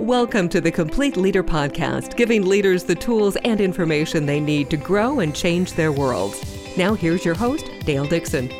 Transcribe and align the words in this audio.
Welcome 0.00 0.48
to 0.48 0.60
the 0.60 0.72
Complete 0.72 1.16
Leader 1.16 1.44
Podcast, 1.44 2.16
giving 2.16 2.44
leaders 2.44 2.82
the 2.82 2.96
tools 2.96 3.36
and 3.44 3.60
information 3.60 4.26
they 4.26 4.40
need 4.40 4.68
to 4.70 4.76
grow 4.76 5.20
and 5.20 5.32
change 5.32 5.74
their 5.74 5.92
worlds. 5.92 6.76
Now, 6.76 6.94
here's 6.94 7.24
your 7.24 7.36
host, 7.36 7.70
Dale 7.84 8.04
Dixon. 8.04 8.50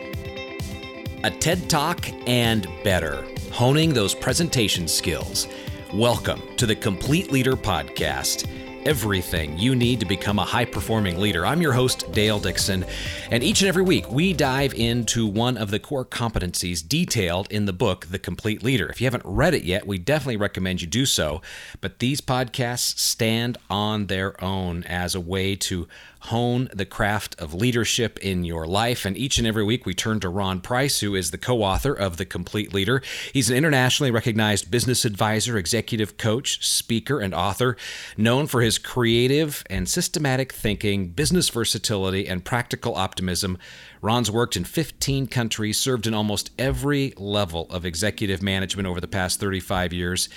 A 1.25 1.33
TED 1.33 1.69
Talk 1.69 2.09
and 2.29 2.69
better, 2.85 3.27
honing 3.51 3.93
those 3.93 4.15
presentation 4.15 4.87
skills. 4.87 5.49
Welcome 5.93 6.41
to 6.57 6.67
the 6.67 6.77
Complete 6.77 7.33
Leader 7.33 7.57
Podcast 7.57 8.49
everything 8.85 9.59
you 9.59 9.75
need 9.75 9.99
to 10.01 10.07
become 10.07 10.39
a 10.39 10.45
high 10.45 10.65
performing 10.65 11.19
leader. 11.19 11.47
I'm 11.47 11.63
your 11.63 11.73
host, 11.73 12.11
Dale 12.13 12.39
Dixon, 12.39 12.85
and 13.31 13.43
each 13.43 13.63
and 13.63 13.69
every 13.69 13.83
week 13.83 14.11
we 14.11 14.33
dive 14.33 14.75
into 14.75 15.27
one 15.27 15.57
of 15.57 15.71
the 15.71 15.79
core 15.79 16.05
competencies 16.05 16.87
detailed 16.87 17.51
in 17.51 17.65
the 17.65 17.73
book, 17.73 18.07
The 18.07 18.19
Complete 18.19 18.63
Leader. 18.63 18.89
If 18.89 19.01
you 19.01 19.07
haven't 19.07 19.25
read 19.25 19.55
it 19.55 19.65
yet, 19.65 19.87
we 19.87 19.99
definitely 19.99 20.37
recommend 20.37 20.83
you 20.83 20.87
do 20.87 21.07
so. 21.07 21.41
But 21.81 21.99
these 21.99 22.21
podcasts 22.21 22.99
stand 22.99 23.57
on 23.71 24.07
their 24.07 24.43
own 24.45 24.85
as 24.85 25.15
a 25.15 25.21
way 25.21 25.57
to 25.57 25.89
hone 26.25 26.69
the 26.73 26.87
craft 26.87 27.39
of 27.39 27.53
leadership 27.53 28.19
in 28.19 28.45
your 28.45 28.67
life. 28.67 29.05
And 29.05 29.17
each 29.17 29.37
and 29.39 29.47
every 29.47 29.63
week, 29.63 29.85
we 29.85 29.93
turn 29.93 30.21
to 30.21 30.29
Ron 30.29 30.61
Price, 30.61 31.01
who 31.01 31.15
is 31.15 31.31
the 31.31 31.39
co 31.39 31.63
author 31.63 31.93
of 31.93 32.17
The 32.17 32.25
Complete 32.25 32.73
Leader. 32.73 33.03
He's 33.33 33.51
an 33.51 33.57
internationally 33.57 34.11
recognized 34.11 34.71
business 34.71 35.05
advisor, 35.05 35.59
executive 35.59 36.17
coach, 36.17 36.67
speaker, 36.67 37.21
and 37.21 37.35
author, 37.35 37.77
known 38.17 38.47
for 38.47 38.63
his 38.63 38.79
creative 38.79 39.65
and 39.69 39.89
systematic 39.89 40.53
thinking, 40.53 41.09
business 41.09 41.51
versatility, 41.51 42.27
and 42.27 42.45
practical 42.45 42.95
optimism. 42.95 43.59
Ron's 44.01 44.31
worked 44.31 44.57
in 44.57 44.65
15 44.65 45.27
countries, 45.27 45.79
served 45.79 46.07
in 46.07 46.15
almost 46.15 46.51
every 46.59 47.13
level 47.17 47.67
of 47.71 47.85
executive 47.85 48.43
management 48.43 48.89
over 48.89 49.01
the 49.01 49.09
past 49.09 49.41
35 49.41 49.93
years. 49.93 50.29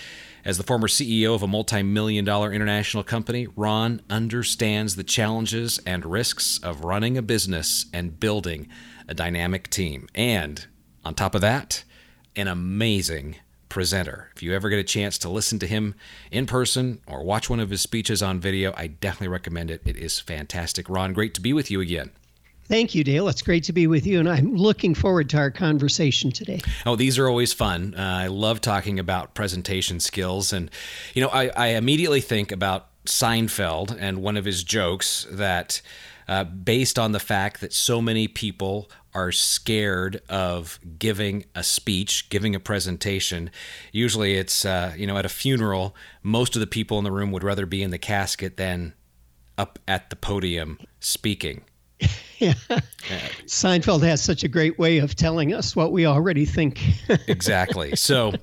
As 0.48 0.58
the 0.58 0.64
former 0.64 0.88
CEO 0.88 1.36
of 1.36 1.44
a 1.44 1.48
multi 1.48 1.84
million 1.84 2.24
dollar 2.24 2.54
international 2.54 3.04
company, 3.04 3.48
Ron 3.58 4.02
understands 4.10 4.96
the 4.96 5.04
challenges 5.04 5.78
and 5.86 6.06
risks 6.06 6.58
of 6.60 6.86
running 6.86 7.18
a 7.18 7.22
business 7.22 7.88
and 7.92 8.18
building 8.18 8.70
a 9.10 9.14
dynamic 9.14 9.70
team. 9.70 10.08
And 10.16 10.66
on 11.04 11.16
top 11.16 11.36
of 11.36 11.42
that, 11.42 11.84
an 12.38 12.48
amazing 12.48 13.36
presenter. 13.68 14.32
If 14.38 14.42
you 14.42 14.56
ever 14.56 14.70
get 14.70 14.80
a 14.80 14.86
chance 14.86 15.18
to 15.18 15.30
listen 15.30 15.60
to 15.60 15.68
him 15.68 15.96
in 16.32 16.46
person 16.46 17.02
or 17.06 17.26
watch 17.26 17.50
one 17.50 17.60
of 17.60 17.70
his 17.70 17.82
speeches 17.82 18.24
on 18.24 18.40
video, 18.40 18.74
I 18.78 18.88
definitely 18.88 19.28
recommend 19.28 19.70
it. 19.70 19.82
It 19.84 19.98
is 19.98 20.22
fantastic. 20.22 20.88
Ron, 20.88 21.12
great 21.12 21.34
to 21.34 21.42
be 21.42 21.52
with 21.52 21.70
you 21.70 21.82
again. 21.82 22.12
Thank 22.70 22.94
you, 22.94 23.04
Dale. 23.06 23.30
It's 23.30 23.42
great 23.42 23.64
to 23.66 23.74
be 23.74 23.88
with 23.88 24.06
you, 24.06 24.20
and 24.20 24.28
I'm 24.28 24.54
looking 24.54 24.94
forward 24.94 25.30
to 25.30 25.38
our 25.38 25.52
conversation 25.52 26.32
today. 26.32 26.60
Oh, 26.86 26.98
these 26.98 27.18
are 27.18 27.30
always 27.30 27.54
fun. 27.54 27.96
Uh, 27.96 28.02
I 28.02 28.28
love 28.28 28.60
talking 28.60 29.00
about 29.00 29.34
presentation 29.34 30.02
skills. 30.02 30.52
And, 30.52 30.70
you 31.14 31.22
know, 31.22 31.30
I, 31.30 31.48
I 31.56 31.68
immediately 31.68 32.20
think 32.20 32.52
about 32.52 32.90
Seinfeld 33.06 33.96
and 33.98 34.22
one 34.22 34.36
of 34.36 34.44
his 34.44 34.66
jokes 34.66 35.26
that, 35.32 35.82
uh, 36.28 36.44
based 36.44 37.00
on 37.00 37.14
the 37.14 37.22
fact 37.22 37.62
that 37.62 37.72
so 37.72 38.02
many 38.02 38.28
people 38.28 38.92
are 39.14 39.32
scared 39.32 40.22
of 40.28 40.78
giving 41.00 41.46
a 41.56 41.64
speech, 41.64 42.30
giving 42.30 42.54
a 42.54 42.60
presentation. 42.60 43.50
Usually 43.94 44.36
it's, 44.36 44.66
uh, 44.66 44.94
you 44.98 45.08
know, 45.08 45.18
at 45.18 45.26
a 45.26 45.30
funeral, 45.30 45.96
most 46.22 46.58
of 46.58 46.60
the 46.60 46.68
people 46.68 46.98
in 46.98 47.06
the 47.06 47.14
room 47.14 47.32
would 47.32 47.44
rather 47.44 47.66
be 47.66 47.82
in 47.82 47.92
the 47.92 47.98
casket 47.98 48.58
than 48.58 48.94
up 49.58 49.80
at 49.88 50.10
the 50.10 50.18
podium 50.18 50.80
speaking. 51.00 51.64
Yeah. 52.40 52.54
Seinfeld 53.46 54.04
has 54.04 54.22
such 54.22 54.44
a 54.44 54.48
great 54.48 54.78
way 54.78 55.00
of 55.00 55.16
telling 55.16 55.54
us 55.54 55.76
what 55.76 55.92
we 55.92 56.06
already 56.06 56.46
think. 56.46 56.82
exactly. 57.28 57.96
So, 57.96 58.34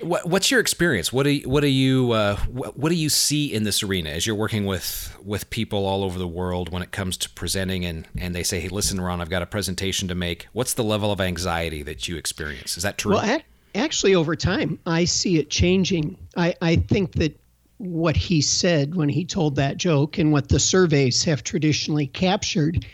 what, 0.00 0.28
what's 0.28 0.50
your 0.50 0.60
experience? 0.60 1.12
What 1.12 1.24
do 1.24 1.30
you, 1.30 1.48
what 1.48 1.60
do 1.60 1.68
you 1.68 2.12
uh, 2.12 2.36
what, 2.46 2.76
what 2.76 2.88
do 2.90 2.96
you 2.96 3.08
see 3.08 3.52
in 3.52 3.64
this 3.64 3.82
arena 3.82 4.10
as 4.10 4.26
you're 4.26 4.36
working 4.36 4.66
with 4.66 5.16
with 5.24 5.48
people 5.50 5.86
all 5.86 6.02
over 6.04 6.18
the 6.18 6.28
world 6.28 6.70
when 6.70 6.82
it 6.82 6.92
comes 6.92 7.16
to 7.18 7.30
presenting 7.30 7.84
and 7.84 8.06
and 8.18 8.34
they 8.34 8.42
say, 8.42 8.60
"Hey, 8.60 8.68
listen, 8.68 9.00
Ron, 9.00 9.20
I've 9.20 9.30
got 9.30 9.42
a 9.42 9.46
presentation 9.46 10.08
to 10.08 10.14
make." 10.14 10.48
What's 10.52 10.74
the 10.74 10.84
level 10.84 11.12
of 11.12 11.20
anxiety 11.20 11.82
that 11.84 12.08
you 12.08 12.16
experience? 12.16 12.76
Is 12.76 12.82
that 12.82 12.98
true? 12.98 13.14
Well, 13.14 13.40
actually, 13.74 14.14
over 14.14 14.36
time, 14.36 14.78
I 14.86 15.04
see 15.04 15.38
it 15.38 15.50
changing. 15.50 16.16
I 16.36 16.54
I 16.60 16.76
think 16.76 17.12
that 17.12 17.38
what 17.78 18.16
he 18.16 18.40
said 18.40 18.94
when 18.94 19.08
he 19.08 19.24
told 19.24 19.56
that 19.56 19.76
joke 19.76 20.18
and 20.18 20.32
what 20.32 20.48
the 20.48 20.58
surveys 20.58 21.24
have 21.24 21.42
traditionally 21.42 22.06
captured 22.06 22.86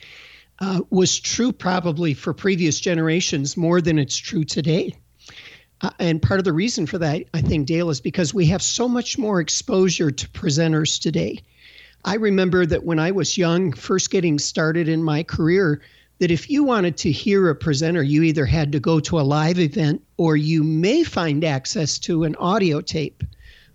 uh, 0.61 0.81
was 0.91 1.19
true 1.19 1.53
probably 1.53 2.15
for 2.15 2.33
previous 2.33 2.81
generations 2.81 3.57
more 3.57 3.81
than 3.81 3.99
it's 3.99 4.17
true 4.17 4.45
today. 4.45 4.95
Uh, 5.81 5.91
and 5.99 6.23
part 6.23 6.39
of 6.39 6.45
the 6.45 6.53
reason 6.53 6.87
for 6.87 6.99
that, 6.99 7.25
I 7.35 7.41
think, 7.41 7.67
Dale, 7.67 7.91
is 7.91 8.01
because 8.01 8.33
we 8.33 8.47
have 8.47 8.63
so 8.63 8.89
much 8.89 9.19
more 9.19 9.41
exposure 9.41 10.11
to 10.11 10.29
presenters 10.29 11.01
today. 11.01 11.41
I 12.05 12.15
remember 12.15 12.67
that 12.67 12.85
when 12.85 12.99
I 12.99 13.11
was 13.11 13.39
young, 13.39 13.73
first 13.73 14.11
getting 14.11 14.39
started 14.39 14.89
in 14.89 15.03
my 15.03 15.23
career, 15.23 15.81
that 16.19 16.31
if 16.31 16.49
you 16.49 16.63
wanted 16.63 16.97
to 16.99 17.11
hear 17.11 17.49
a 17.49 17.55
presenter, 17.55 18.03
you 18.03 18.23
either 18.23 18.47
had 18.47 18.71
to 18.73 18.81
go 18.81 19.01
to 19.01 19.19
a 19.19 19.23
live 19.23 19.59
event 19.59 20.03
or 20.17 20.37
you 20.37 20.63
may 20.63 21.03
find 21.03 21.45
access 21.45 21.99
to 22.01 22.23
an 22.25 22.37
audio 22.37 22.81
tape 22.81 23.25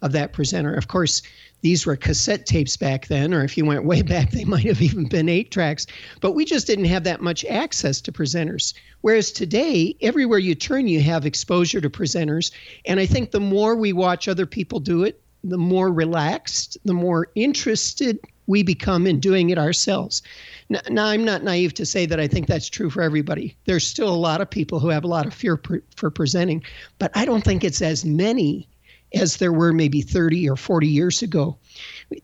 of 0.02 0.12
that 0.12 0.34
presenter. 0.34 0.74
Of 0.74 0.88
course, 0.88 1.22
these 1.62 1.86
were 1.86 1.96
cassette 1.96 2.46
tapes 2.46 2.78
back 2.78 3.08
then, 3.08 3.34
or 3.34 3.44
if 3.44 3.58
you 3.58 3.66
went 3.66 3.86
way 3.86 4.02
back, 4.04 4.32
they 4.32 4.46
might 4.46 4.66
have 4.66 4.82
even 4.82 5.08
been 5.08 5.30
eight 5.30 5.52
tracks. 5.52 5.88
But 6.22 6.34
we 6.34 6.46
just 6.46 6.68
didn't 6.68 6.86
have 6.86 7.04
that 7.06 7.22
much 7.22 7.44
access 7.46 8.02
to 8.02 8.12
presenters. 8.12 8.74
Whereas 9.02 9.32
today, 9.32 9.96
everywhere 10.02 10.40
you 10.40 10.56
turn, 10.56 10.88
you 10.88 11.02
have 11.02 11.26
exposure 11.26 11.82
to 11.82 11.90
presenters. 11.90 12.52
And 12.86 13.00
I 13.00 13.06
think 13.06 13.32
the 13.32 13.40
more 13.40 13.76
we 13.76 13.94
watch 13.94 14.28
other 14.28 14.46
people 14.46 14.80
do 14.80 15.04
it, 15.04 15.22
the 15.44 15.58
more 15.58 15.92
relaxed, 15.92 16.78
the 16.86 16.94
more 16.94 17.30
interested 17.36 18.20
we 18.48 18.64
become 18.64 19.06
in 19.06 19.20
doing 19.20 19.50
it 19.50 19.58
ourselves. 19.58 20.22
Now, 20.70 20.80
now, 20.90 21.06
I'm 21.06 21.24
not 21.24 21.44
naive 21.44 21.74
to 21.76 21.86
say 21.86 22.06
that 22.06 22.20
I 22.20 22.28
think 22.28 22.48
that's 22.48 22.70
true 22.70 22.90
for 22.90 23.02
everybody. 23.02 23.56
There's 23.66 23.86
still 23.86 24.10
a 24.10 24.16
lot 24.16 24.42
of 24.42 24.50
people 24.50 24.80
who 24.80 24.90
have 24.90 25.04
a 25.04 25.08
lot 25.08 25.26
of 25.26 25.34
fear 25.34 25.62
for 25.96 26.10
presenting, 26.10 26.64
but 26.98 27.12
I 27.16 27.26
don't 27.26 27.44
think 27.44 27.64
it's 27.64 27.82
as 27.82 28.06
many 28.06 28.68
as 29.14 29.38
there 29.38 29.54
were 29.54 29.74
maybe 29.74 30.02
30 30.02 30.50
or 30.50 30.56
40 30.56 30.88
years 30.88 31.22
ago. 31.22 31.58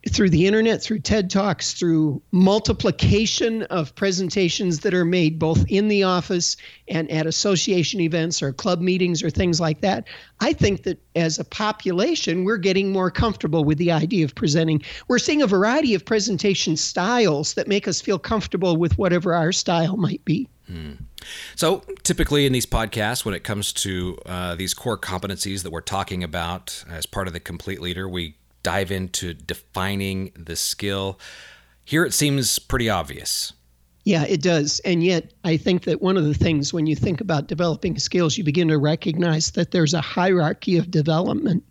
Through 0.10 0.30
the 0.30 0.48
internet, 0.48 0.82
through 0.82 1.00
TED 1.00 1.30
Talks, 1.30 1.74
through 1.74 2.22
multiplication 2.32 3.64
of 3.64 3.94
presentations 3.96 4.80
that 4.80 4.94
are 4.94 5.04
made 5.04 5.40
both 5.40 5.66
in 5.68 5.90
the 5.90 6.04
office 6.04 6.56
and 6.88 7.12
at 7.12 7.28
association 7.28 8.00
events 8.00 8.42
or 8.42 8.54
club 8.54 8.80
meetings 8.80 9.22
or 9.22 9.30
things 9.30 9.60
like 9.60 9.82
that, 9.82 10.08
I 10.40 10.54
think 10.54 10.84
that 10.84 11.02
as 11.16 11.38
a 11.38 11.44
population, 11.44 12.46
we're 12.46 12.58
getting 12.58 12.94
more 12.94 13.12
comfortable 13.12 13.66
with 13.66 13.78
the 13.78 13.92
idea 13.92 14.24
of 14.24 14.36
presenting. 14.36 14.82
We're 15.10 15.20
seeing 15.20 15.42
a 15.42 15.48
variety 15.48 15.94
of 15.96 16.06
presentation 16.06 16.78
styles 16.78 17.56
that 17.56 17.68
make 17.68 17.88
us 17.88 18.00
feel 18.00 18.20
comfortable 18.20 18.78
with 18.78 18.98
whatever 18.98 19.34
our 19.34 19.52
style 19.52 19.98
might 19.98 20.24
be. 20.24 20.48
Hmm. 20.68 20.94
So, 21.56 21.84
typically 22.04 22.46
in 22.46 22.54
these 22.54 22.66
podcasts, 22.66 23.26
when 23.26 23.34
it 23.34 23.44
comes 23.44 23.74
to 23.74 24.18
uh, 24.26 24.56
these 24.56 24.74
core 24.74 24.98
competencies 24.98 25.64
that 25.64 25.72
we're 25.72 25.82
talking 25.82 26.24
about 26.24 26.84
as 26.90 27.06
part 27.06 27.28
of 27.28 27.34
the 27.34 27.40
complete 27.40 27.82
leader, 27.82 28.08
we 28.08 28.36
dive 28.64 28.92
into 28.92 29.34
defining 29.34 30.32
the 30.36 30.56
skill. 30.56 31.20
Here 31.86 32.06
it 32.06 32.14
seems 32.14 32.60
pretty 32.60 32.90
obvious. 32.90 33.54
Yeah, 34.06 34.24
it 34.24 34.42
does. 34.42 34.82
And 34.82 35.04
yet, 35.04 35.32
I 35.46 35.56
think 35.56 35.84
that 35.84 36.02
one 36.02 36.18
of 36.18 36.26
the 36.26 36.34
things 36.34 36.74
when 36.74 36.88
you 36.88 36.96
think 36.96 37.22
about 37.22 37.48
developing 37.48 37.98
skills, 37.98 38.38
you 38.38 38.44
begin 38.44 38.68
to 38.68 38.78
recognize 38.78 39.52
that 39.52 39.72
there's 39.72 39.94
a 39.94 40.02
hierarchy 40.02 40.78
of 40.78 40.92
development 40.92 41.64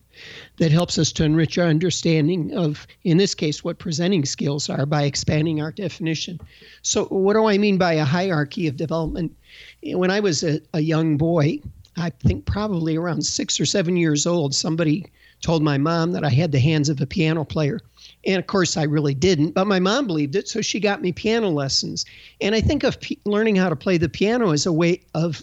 that 0.58 0.70
helps 0.70 0.98
us 0.98 1.12
to 1.12 1.24
enrich 1.24 1.58
our 1.58 1.66
understanding 1.66 2.54
of, 2.56 2.86
in 3.04 3.18
this 3.18 3.34
case, 3.34 3.64
what 3.64 3.78
presenting 3.78 4.24
skills 4.24 4.70
are 4.70 4.86
by 4.86 5.02
expanding 5.02 5.60
our 5.60 5.72
definition. 5.72 6.40
So, 6.82 7.06
what 7.06 7.34
do 7.34 7.46
I 7.46 7.58
mean 7.58 7.78
by 7.78 7.94
a 7.94 8.04
hierarchy 8.04 8.66
of 8.66 8.76
development? 8.76 9.36
When 9.82 10.10
I 10.10 10.20
was 10.20 10.42
a, 10.42 10.60
a 10.72 10.80
young 10.80 11.16
boy, 11.16 11.60
I 11.96 12.10
think 12.10 12.46
probably 12.46 12.96
around 12.96 13.24
six 13.24 13.60
or 13.60 13.66
seven 13.66 13.96
years 13.96 14.26
old, 14.26 14.54
somebody 14.54 15.06
told 15.42 15.62
my 15.62 15.76
mom 15.76 16.12
that 16.12 16.24
I 16.24 16.30
had 16.30 16.52
the 16.52 16.60
hands 16.60 16.88
of 16.88 17.00
a 17.00 17.06
piano 17.06 17.44
player. 17.44 17.80
And 18.24 18.38
of 18.38 18.46
course, 18.46 18.76
I 18.76 18.84
really 18.84 19.14
didn't, 19.14 19.52
but 19.52 19.66
my 19.66 19.80
mom 19.80 20.06
believed 20.06 20.36
it, 20.36 20.48
so 20.48 20.62
she 20.62 20.78
got 20.78 21.02
me 21.02 21.12
piano 21.12 21.50
lessons. 21.50 22.04
And 22.40 22.54
I 22.54 22.60
think 22.60 22.84
of 22.84 23.00
p- 23.00 23.18
learning 23.24 23.56
how 23.56 23.68
to 23.68 23.76
play 23.76 23.98
the 23.98 24.08
piano 24.08 24.52
as 24.52 24.66
a 24.66 24.72
way 24.72 25.02
of 25.14 25.42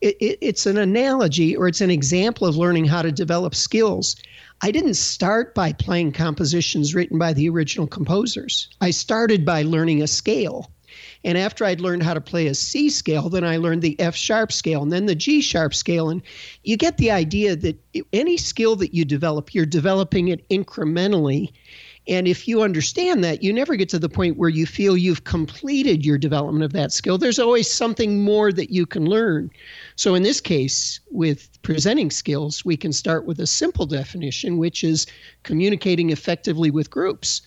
it, 0.00 0.16
it, 0.20 0.38
it's 0.40 0.66
an 0.66 0.76
analogy 0.76 1.56
or 1.56 1.68
it's 1.68 1.80
an 1.80 1.90
example 1.90 2.46
of 2.46 2.56
learning 2.56 2.86
how 2.86 3.02
to 3.02 3.12
develop 3.12 3.54
skills. 3.54 4.16
I 4.60 4.72
didn't 4.72 4.94
start 4.94 5.54
by 5.54 5.72
playing 5.72 6.12
compositions 6.12 6.94
written 6.94 7.18
by 7.18 7.32
the 7.32 7.48
original 7.48 7.86
composers. 7.86 8.68
I 8.80 8.90
started 8.90 9.44
by 9.44 9.62
learning 9.62 10.02
a 10.02 10.08
scale. 10.08 10.72
And 11.24 11.36
after 11.36 11.64
I'd 11.64 11.80
learned 11.80 12.02
how 12.02 12.14
to 12.14 12.20
play 12.20 12.46
a 12.46 12.54
C 12.54 12.88
scale, 12.90 13.28
then 13.28 13.44
I 13.44 13.56
learned 13.56 13.82
the 13.82 13.98
F 14.00 14.14
sharp 14.14 14.52
scale 14.52 14.82
and 14.82 14.92
then 14.92 15.06
the 15.06 15.14
G 15.14 15.40
sharp 15.40 15.74
scale. 15.74 16.08
And 16.10 16.22
you 16.64 16.76
get 16.76 16.96
the 16.96 17.10
idea 17.10 17.56
that 17.56 17.78
any 18.12 18.36
skill 18.36 18.76
that 18.76 18.94
you 18.94 19.04
develop, 19.04 19.54
you're 19.54 19.66
developing 19.66 20.28
it 20.28 20.48
incrementally 20.48 21.52
And 22.08 22.26
if 22.26 22.48
you 22.48 22.62
understand 22.62 23.22
that, 23.22 23.42
you 23.42 23.52
never 23.52 23.76
get 23.76 23.90
to 23.90 23.98
the 23.98 24.08
point 24.08 24.38
where 24.38 24.48
you 24.48 24.64
feel 24.64 24.96
you've 24.96 25.24
completed 25.24 26.06
your 26.06 26.16
development 26.16 26.64
of 26.64 26.72
that 26.72 26.90
skill. 26.90 27.18
There's 27.18 27.38
always 27.38 27.70
something 27.70 28.24
more 28.24 28.50
that 28.50 28.70
you 28.70 28.86
can 28.86 29.04
learn. 29.04 29.50
So, 29.96 30.14
in 30.14 30.22
this 30.22 30.40
case, 30.40 31.00
with 31.10 31.50
presenting 31.62 32.10
skills, 32.10 32.64
we 32.64 32.78
can 32.78 32.92
start 32.94 33.26
with 33.26 33.38
a 33.40 33.46
simple 33.46 33.84
definition, 33.84 34.56
which 34.56 34.82
is 34.82 35.06
communicating 35.42 36.08
effectively 36.08 36.70
with 36.70 36.88
groups. 36.90 37.42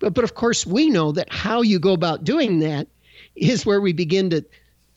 But, 0.00 0.14
but 0.14 0.24
of 0.24 0.34
course, 0.34 0.66
we 0.66 0.90
know 0.90 1.12
that 1.12 1.32
how 1.32 1.62
you 1.62 1.78
go 1.78 1.92
about 1.92 2.24
doing 2.24 2.58
that 2.58 2.88
is 3.36 3.66
where 3.66 3.80
we 3.80 3.92
begin 3.92 4.30
to 4.30 4.44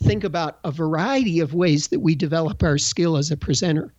think 0.04 0.24
about 0.24 0.60
a 0.64 0.72
variety 0.72 1.40
of 1.40 1.54
ways 1.54 1.88
that 1.88 2.00
we 2.00 2.16
develop 2.16 2.64
our 2.64 2.78
skill 2.78 3.18
as 3.18 3.32
a 3.32 3.38
presenter. 3.38 3.94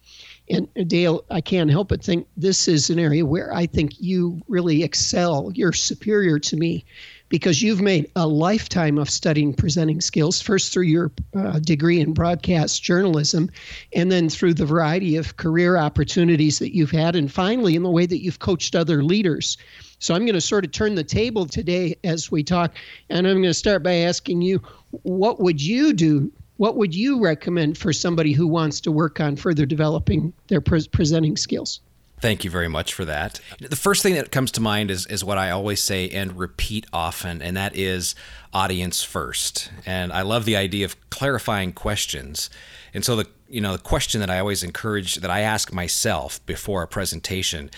And 0.49 0.69
uh, 0.79 0.85
Dale, 0.85 1.25
I 1.31 1.41
can't 1.41 1.71
help 1.71 1.89
but 1.89 2.03
think 2.03 2.27
this 2.37 2.69
is 2.69 2.91
an 2.91 2.99
area 2.99 3.25
where 3.25 3.53
I 3.53 3.67
think 3.67 3.93
you 3.99 4.41
really 4.49 4.83
excel. 4.83 5.51
You're 5.55 5.73
superior 5.73 6.39
to 6.39 6.57
me 6.57 6.85
because 7.29 7.63
you've 7.63 7.81
made 7.81 8.11
a 8.17 8.27
lifetime 8.27 8.99
of 8.99 9.11
studying 9.11 9.53
presenting 9.53 10.01
skills, 10.01 10.41
first 10.41 10.73
through 10.73 10.85
your 10.85 11.11
uh, 11.37 11.59
degree 11.59 12.01
in 12.01 12.13
broadcast 12.13 12.83
journalism, 12.83 13.51
and 13.95 14.13
then 14.13 14.29
through 14.29 14.55
the 14.55 14.67
variety 14.67 15.17
of 15.17 15.37
career 15.37 15.77
opportunities 15.77 16.59
that 16.59 16.75
you've 16.75 16.91
had, 16.91 17.17
and 17.17 17.33
finally 17.33 17.75
in 17.75 17.83
the 17.83 17.91
way 17.91 18.07
that 18.07 18.23
you've 18.23 18.39
coached 18.39 18.77
other 18.77 19.03
leaders. 19.03 19.57
So 19.99 20.15
I'm 20.15 20.23
going 20.23 20.35
to 20.35 20.41
sort 20.41 20.65
of 20.65 20.73
turn 20.73 20.95
the 20.95 21.05
table 21.05 21.47
today 21.47 21.97
as 22.05 22.31
we 22.31 22.43
talk, 22.43 22.75
and 23.11 23.27
I'm 23.27 23.35
going 23.35 23.45
to 23.45 23.55
start 23.55 23.83
by 23.83 23.95
asking 23.95 24.43
you, 24.43 24.63
what 24.91 25.41
would 25.41 25.61
you 25.61 25.93
do 25.93 26.31
what 26.57 26.77
would 26.77 26.95
you 26.95 27.23
recommend 27.23 27.77
for 27.77 27.93
somebody 27.93 28.33
who 28.33 28.47
wants 28.47 28.81
to 28.81 28.91
work 28.91 29.21
on 29.21 29.37
further 29.37 29.67
developing 29.67 30.33
their 30.49 30.61
pre- 30.61 30.89
presenting 30.89 31.37
skills? 31.37 31.81
Thank 32.21 32.45
you 32.45 32.51
very 32.51 32.69
much 32.69 32.95
for 32.95 33.05
that. 33.05 33.41
The 33.61 33.77
first 33.77 34.03
thing 34.03 34.15
that 34.15 34.33
comes 34.33 34.51
to 34.53 34.61
mind 34.61 34.91
is, 34.91 35.07
is 35.07 35.23
what 35.23 35.37
I 35.37 35.51
always 35.51 35.83
say 35.83 36.09
and 36.09 36.37
repeat 36.39 36.87
often, 36.93 37.43
and 37.43 37.57
that 37.57 37.77
is 37.77 38.15
audience 38.55 39.03
first. 39.03 39.71
And 39.85 40.13
I 40.13 40.23
love 40.23 40.47
the 40.47 40.57
idea 40.57 40.87
of 40.87 41.11
clarifying 41.11 41.73
questions. 41.73 42.49
And 42.95 43.05
so 43.05 43.17
the 43.17 43.27
you 43.49 43.61
know 43.61 43.73
the 43.73 43.83
question 43.83 44.21
that 44.21 44.31
I 44.31 44.39
always 44.39 44.63
encourage 44.63 45.17
that 45.17 45.31
I 45.31 45.41
ask 45.41 45.73
myself 45.73 46.45
before 46.47 46.83
a 46.83 46.89
presentation, 46.89 47.71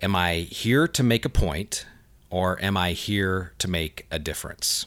am 0.00 0.14
I 0.14 0.40
here 0.40 0.86
to 0.88 1.02
make 1.02 1.24
a 1.24 1.30
point 1.30 1.86
or 2.30 2.62
am 2.62 2.76
I 2.76 2.92
here 2.92 3.52
to 3.58 3.68
make 3.68 4.06
a 4.10 4.18
difference? 4.18 4.86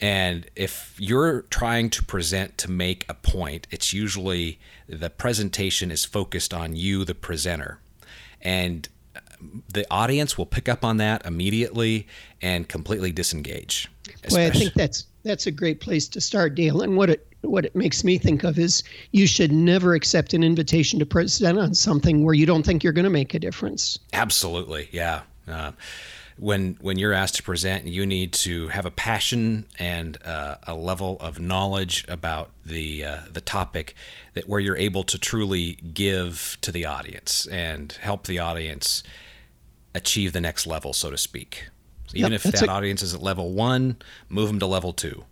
And 0.00 0.48
if 0.54 0.94
you're 0.98 1.42
trying 1.42 1.90
to 1.90 2.04
present 2.04 2.56
to 2.58 2.70
make 2.70 3.04
a 3.08 3.14
point, 3.14 3.66
it's 3.70 3.92
usually 3.92 4.60
the 4.88 5.10
presentation 5.10 5.90
is 5.90 6.04
focused 6.04 6.54
on 6.54 6.76
you, 6.76 7.04
the 7.04 7.14
presenter. 7.14 7.80
And 8.40 8.88
the 9.72 9.86
audience 9.90 10.38
will 10.38 10.46
pick 10.46 10.68
up 10.68 10.84
on 10.84 10.96
that 10.98 11.24
immediately 11.26 12.06
and 12.42 12.68
completely 12.68 13.12
disengage. 13.12 13.88
Well, 14.30 14.46
I 14.46 14.50
think 14.50 14.74
that's 14.74 15.06
that's 15.24 15.46
a 15.46 15.50
great 15.50 15.80
place 15.80 16.08
to 16.08 16.20
start, 16.20 16.54
Dale. 16.54 16.80
And 16.80 16.96
what 16.96 17.10
it 17.10 17.26
what 17.42 17.64
it 17.64 17.74
makes 17.76 18.02
me 18.02 18.18
think 18.18 18.44
of 18.44 18.58
is 18.58 18.82
you 19.12 19.26
should 19.26 19.52
never 19.52 19.94
accept 19.94 20.34
an 20.34 20.42
invitation 20.42 20.98
to 20.98 21.06
present 21.06 21.58
on 21.58 21.74
something 21.74 22.24
where 22.24 22.34
you 22.34 22.46
don't 22.46 22.64
think 22.64 22.82
you're 22.82 22.92
going 22.92 23.04
to 23.04 23.10
make 23.10 23.34
a 23.34 23.38
difference. 23.38 23.98
Absolutely, 24.12 24.88
yeah. 24.92 25.22
Uh, 25.46 25.72
when 26.38 26.78
when 26.80 26.98
you're 26.98 27.12
asked 27.12 27.36
to 27.36 27.42
present, 27.42 27.86
you 27.86 28.06
need 28.06 28.32
to 28.32 28.68
have 28.68 28.86
a 28.86 28.90
passion 28.90 29.66
and 29.78 30.18
uh, 30.24 30.56
a 30.66 30.74
level 30.74 31.16
of 31.20 31.40
knowledge 31.40 32.04
about 32.08 32.50
the 32.64 33.04
uh, 33.04 33.18
the 33.30 33.40
topic 33.40 33.94
that 34.34 34.48
where 34.48 34.60
you're 34.60 34.76
able 34.76 35.04
to 35.04 35.18
truly 35.18 35.74
give 35.74 36.56
to 36.60 36.72
the 36.72 36.84
audience 36.84 37.46
and 37.46 37.92
help 38.00 38.26
the 38.26 38.38
audience 38.38 39.02
achieve 39.94 40.32
the 40.32 40.40
next 40.40 40.66
level, 40.66 40.92
so 40.92 41.10
to 41.10 41.18
speak. 41.18 41.68
Even 42.14 42.32
yep, 42.32 42.44
if 42.44 42.52
that 42.52 42.62
a- 42.62 42.70
audience 42.70 43.02
is 43.02 43.14
at 43.14 43.22
level 43.22 43.52
one, 43.52 43.96
move 44.28 44.48
them 44.48 44.58
to 44.60 44.66
level 44.66 44.92
two. 44.92 45.24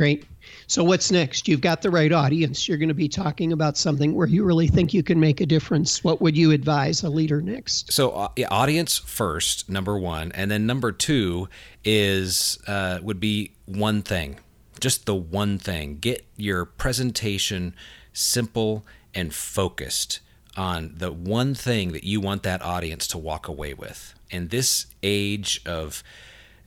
Great. 0.00 0.24
So, 0.66 0.82
what's 0.82 1.10
next? 1.10 1.46
You've 1.46 1.60
got 1.60 1.82
the 1.82 1.90
right 1.90 2.10
audience. 2.10 2.66
You're 2.66 2.78
going 2.78 2.88
to 2.88 2.94
be 2.94 3.06
talking 3.06 3.52
about 3.52 3.76
something 3.76 4.14
where 4.14 4.26
you 4.26 4.44
really 4.44 4.66
think 4.66 4.94
you 4.94 5.02
can 5.02 5.20
make 5.20 5.42
a 5.42 5.44
difference. 5.46 6.02
What 6.02 6.22
would 6.22 6.38
you 6.38 6.52
advise 6.52 7.02
a 7.02 7.10
leader 7.10 7.42
next? 7.42 7.92
So, 7.92 8.12
uh, 8.12 8.28
audience 8.50 8.96
first, 8.96 9.68
number 9.68 9.98
one, 9.98 10.32
and 10.32 10.50
then 10.50 10.64
number 10.64 10.90
two 10.90 11.50
is 11.84 12.58
uh, 12.66 13.00
would 13.02 13.20
be 13.20 13.52
one 13.66 14.00
thing, 14.00 14.38
just 14.80 15.04
the 15.04 15.14
one 15.14 15.58
thing. 15.58 15.98
Get 15.98 16.24
your 16.34 16.64
presentation 16.64 17.74
simple 18.14 18.86
and 19.14 19.34
focused 19.34 20.20
on 20.56 20.94
the 20.96 21.12
one 21.12 21.54
thing 21.54 21.92
that 21.92 22.04
you 22.04 22.22
want 22.22 22.42
that 22.44 22.62
audience 22.62 23.06
to 23.08 23.18
walk 23.18 23.48
away 23.48 23.74
with. 23.74 24.14
In 24.30 24.48
this 24.48 24.86
age 25.02 25.60
of 25.66 26.02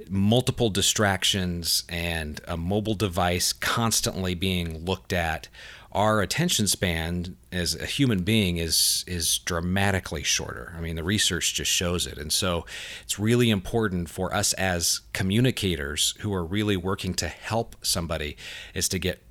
multiple 0.10 0.69
distractions 0.69 1.84
and 1.90 2.42
a 2.48 2.57
mobile 2.57 2.95
device 2.95 3.54
constantly 3.54 4.36
being 4.36 4.86
looked 4.86 5.13
at, 5.13 5.48
our 5.94 6.22
attention 6.22 6.68
span 6.68 7.38
as 7.51 7.75
a 7.75 7.86
human 7.86 8.24
being 8.24 8.57
is 8.57 9.06
is 9.07 9.38
dramatically 9.40 10.24
shorter. 10.24 10.74
I 10.75 10.81
mean, 10.81 10.95
the 10.95 11.04
research 11.04 11.54
just 11.54 11.69
shows 11.69 12.07
it. 12.07 12.18
And 12.18 12.34
so 12.34 12.66
it's 13.04 13.19
really 13.19 13.51
important 13.51 14.10
for 14.10 14.34
us 14.34 14.54
as 14.54 15.01
communicators 15.13 16.16
who 16.22 16.34
are 16.34 16.44
really 16.44 16.78
working 16.78 17.13
to 17.16 17.28
help 17.28 17.75
somebody 17.84 18.38
is 18.74 18.90
to 18.90 19.00
get 19.00 19.24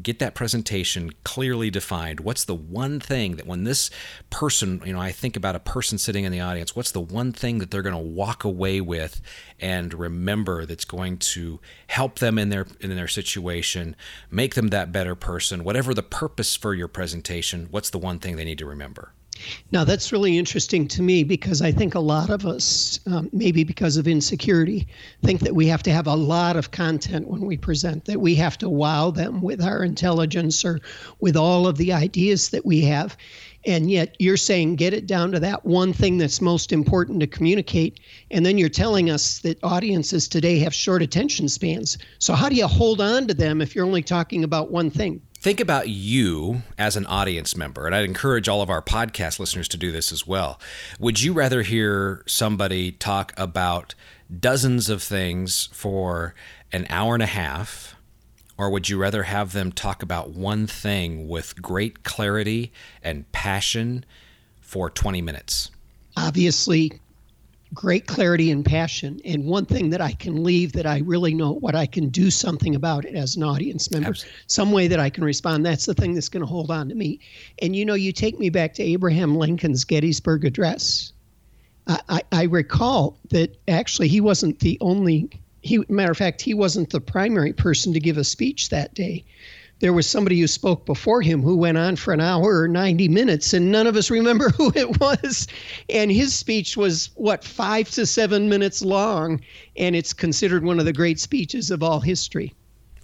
get 0.00 0.18
that 0.20 0.34
presentation 0.34 1.12
clearly 1.24 1.70
defined. 1.70 2.20
What's 2.20 2.44
the 2.44 2.54
one 2.54 3.00
thing 3.00 3.36
that 3.36 3.46
when 3.46 3.64
this 3.64 3.90
person, 4.30 4.80
you 4.84 4.92
know, 4.92 5.00
I 5.00 5.12
think 5.12 5.36
about 5.36 5.56
a 5.56 5.60
person 5.60 5.98
sitting 5.98 6.24
in 6.24 6.32
the 6.32 6.40
audience, 6.40 6.74
what's 6.74 6.92
the 6.92 7.00
one 7.00 7.32
thing 7.32 7.58
that 7.58 7.70
they're 7.70 7.82
going 7.82 7.94
to 7.94 7.98
walk 7.98 8.44
away 8.44 8.80
with 8.80 9.20
and 9.60 9.92
remember 9.92 10.64
that's 10.64 10.84
going 10.84 11.18
to 11.18 11.60
help 11.88 12.18
them 12.20 12.38
in 12.38 12.48
their 12.48 12.66
in 12.80 12.94
their 12.94 13.08
situation, 13.08 13.94
make 14.30 14.54
them 14.54 14.68
that 14.68 14.92
better 14.92 15.14
person, 15.14 15.64
whatever 15.64 15.92
the 15.92 16.02
purpose 16.02 16.56
for 16.56 16.74
your 16.74 16.88
presentation, 16.88 17.68
what's 17.70 17.90
the 17.90 17.98
one 17.98 18.18
thing 18.18 18.36
they 18.36 18.44
need 18.44 18.58
to 18.58 18.66
remember? 18.66 19.12
Now, 19.72 19.84
that's 19.84 20.12
really 20.12 20.36
interesting 20.36 20.86
to 20.88 21.02
me 21.02 21.24
because 21.24 21.62
I 21.62 21.72
think 21.72 21.94
a 21.94 22.00
lot 22.00 22.30
of 22.30 22.46
us, 22.46 23.00
um, 23.06 23.30
maybe 23.32 23.64
because 23.64 23.96
of 23.96 24.06
insecurity, 24.06 24.86
think 25.22 25.40
that 25.40 25.54
we 25.54 25.66
have 25.66 25.82
to 25.84 25.92
have 25.92 26.06
a 26.06 26.14
lot 26.14 26.56
of 26.56 26.70
content 26.70 27.26
when 27.28 27.40
we 27.40 27.56
present, 27.56 28.04
that 28.04 28.20
we 28.20 28.34
have 28.36 28.58
to 28.58 28.68
wow 28.68 29.10
them 29.10 29.40
with 29.40 29.62
our 29.62 29.82
intelligence 29.82 30.64
or 30.64 30.80
with 31.20 31.36
all 31.36 31.66
of 31.66 31.78
the 31.78 31.92
ideas 31.92 32.50
that 32.50 32.66
we 32.66 32.82
have. 32.82 33.16
And 33.64 33.90
yet 33.90 34.16
you're 34.18 34.36
saying 34.36 34.76
get 34.76 34.92
it 34.92 35.06
down 35.06 35.32
to 35.32 35.40
that 35.40 35.64
one 35.64 35.92
thing 35.92 36.18
that's 36.18 36.40
most 36.40 36.72
important 36.72 37.20
to 37.20 37.26
communicate. 37.26 38.00
And 38.30 38.44
then 38.44 38.58
you're 38.58 38.68
telling 38.68 39.08
us 39.08 39.38
that 39.40 39.62
audiences 39.62 40.28
today 40.28 40.58
have 40.58 40.74
short 40.74 41.00
attention 41.00 41.48
spans. 41.48 41.96
So, 42.18 42.34
how 42.34 42.48
do 42.48 42.56
you 42.56 42.66
hold 42.66 43.00
on 43.00 43.28
to 43.28 43.34
them 43.34 43.60
if 43.60 43.74
you're 43.74 43.86
only 43.86 44.02
talking 44.02 44.44
about 44.44 44.70
one 44.70 44.90
thing? 44.90 45.22
Think 45.42 45.58
about 45.58 45.88
you 45.88 46.62
as 46.78 46.96
an 46.96 47.04
audience 47.06 47.56
member, 47.56 47.84
and 47.84 47.96
I'd 47.96 48.04
encourage 48.04 48.48
all 48.48 48.62
of 48.62 48.70
our 48.70 48.80
podcast 48.80 49.40
listeners 49.40 49.66
to 49.68 49.76
do 49.76 49.90
this 49.90 50.12
as 50.12 50.24
well. 50.24 50.60
Would 51.00 51.20
you 51.20 51.32
rather 51.32 51.62
hear 51.62 52.22
somebody 52.28 52.92
talk 52.92 53.32
about 53.36 53.96
dozens 54.38 54.88
of 54.88 55.02
things 55.02 55.68
for 55.72 56.36
an 56.70 56.86
hour 56.88 57.14
and 57.14 57.24
a 57.24 57.26
half, 57.26 57.96
or 58.56 58.70
would 58.70 58.88
you 58.88 58.96
rather 58.96 59.24
have 59.24 59.52
them 59.52 59.72
talk 59.72 60.00
about 60.00 60.30
one 60.30 60.68
thing 60.68 61.26
with 61.26 61.60
great 61.60 62.04
clarity 62.04 62.72
and 63.02 63.30
passion 63.32 64.04
for 64.60 64.88
20 64.88 65.20
minutes? 65.22 65.72
Obviously, 66.16 67.00
great 67.74 68.06
clarity 68.06 68.50
and 68.50 68.64
passion. 68.64 69.20
And 69.24 69.44
one 69.46 69.64
thing 69.64 69.90
that 69.90 70.00
i 70.00 70.12
can 70.12 70.42
leave 70.44 70.72
that 70.72 70.86
i 70.86 70.98
really 70.98 71.34
know 71.34 71.52
what 71.52 71.74
i 71.74 71.86
can 71.86 72.08
do 72.08 72.30
something 72.30 72.74
about 72.74 73.04
it 73.04 73.14
as 73.14 73.36
an 73.36 73.42
audience 73.42 73.90
member. 73.90 74.10
Absolutely. 74.10 74.38
some 74.46 74.72
way 74.72 74.88
that 74.88 75.00
i 75.00 75.08
can 75.10 75.24
respond. 75.24 75.64
That's 75.64 75.86
the 75.86 75.94
thing 75.94 76.14
that's 76.14 76.28
going 76.28 76.42
to 76.42 76.46
hold 76.46 76.70
on 76.70 76.88
to 76.88 76.94
me. 76.94 77.20
And 77.60 77.74
you 77.74 77.84
know 77.84 77.94
you 77.94 78.12
take 78.12 78.38
me 78.38 78.50
back 78.50 78.74
to 78.74 78.82
abraham 78.82 79.36
lincoln's 79.36 79.84
gettysburg 79.84 80.44
address. 80.44 81.12
I, 81.86 82.00
I, 82.08 82.22
I 82.32 82.42
recall 82.44 83.18
that 83.30 83.56
actually 83.68 84.08
he 84.08 84.20
wasn't 84.20 84.60
the 84.60 84.78
only 84.80 85.30
he 85.62 85.84
matter 85.88 86.10
of 86.10 86.18
fact 86.18 86.40
he 86.42 86.54
wasn't 86.54 86.90
the 86.90 87.00
primary 87.00 87.52
person 87.52 87.92
to 87.92 88.00
give 88.00 88.18
a 88.18 88.24
speech 88.24 88.68
that 88.68 88.94
day 88.94 89.24
there 89.82 89.92
was 89.92 90.06
somebody 90.06 90.38
who 90.38 90.46
spoke 90.46 90.86
before 90.86 91.20
him 91.22 91.42
who 91.42 91.56
went 91.56 91.76
on 91.76 91.96
for 91.96 92.14
an 92.14 92.20
hour 92.20 92.60
or 92.60 92.68
90 92.68 93.08
minutes, 93.08 93.52
and 93.52 93.72
none 93.72 93.88
of 93.88 93.96
us 93.96 94.10
remember 94.10 94.48
who 94.56 94.72
it 94.76 95.00
was. 95.00 95.48
And 95.90 96.10
his 96.10 96.32
speech 96.32 96.76
was, 96.76 97.10
what, 97.16 97.42
five 97.42 97.90
to 97.90 98.06
seven 98.06 98.48
minutes 98.48 98.80
long, 98.80 99.40
and 99.76 99.96
it's 99.96 100.12
considered 100.12 100.64
one 100.64 100.78
of 100.78 100.84
the 100.84 100.92
great 100.92 101.18
speeches 101.18 101.72
of 101.72 101.82
all 101.82 101.98
history. 101.98 102.54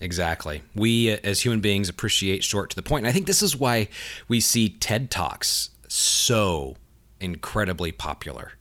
Exactly. 0.01 0.63
We 0.77 1.13
uh, 1.13 1.19
as 1.25 1.41
human 1.41 1.61
beings 1.61 1.89
appreciate 1.89 2.45
short 2.45 2.71
to 2.71 2.77
the 2.77 2.83
point. 2.83 3.05
And 3.05 3.11
I 3.11 3.13
think 3.13 3.27
this 3.27 3.43
is 3.43 3.57
why 3.57 3.89
we 4.29 4.39
see 4.39 4.69
TED 4.69 5.11
Talks 5.11 5.71
so 5.89 6.77
incredibly 7.21 7.91
popular 7.91 8.53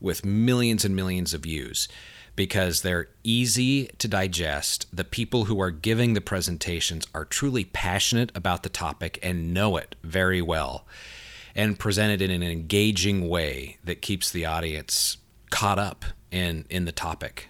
with 0.00 0.24
millions 0.24 0.84
and 0.84 0.94
millions 0.94 1.34
of 1.34 1.40
views 1.40 1.88
because 2.38 2.82
they're 2.82 3.08
easy 3.24 3.88
to 3.98 4.06
digest. 4.06 4.86
The 4.92 5.02
people 5.02 5.46
who 5.46 5.60
are 5.60 5.72
giving 5.72 6.14
the 6.14 6.20
presentations 6.20 7.04
are 7.12 7.24
truly 7.24 7.64
passionate 7.64 8.30
about 8.32 8.62
the 8.62 8.68
topic 8.68 9.18
and 9.24 9.52
know 9.52 9.76
it 9.76 9.96
very 10.04 10.40
well 10.40 10.86
and 11.56 11.76
present 11.76 12.12
it 12.12 12.24
in 12.24 12.30
an 12.30 12.48
engaging 12.48 13.28
way 13.28 13.78
that 13.82 14.02
keeps 14.02 14.30
the 14.30 14.46
audience 14.46 15.16
caught 15.50 15.80
up 15.80 16.04
in 16.30 16.64
in 16.70 16.84
the 16.84 16.92
topic. 16.92 17.48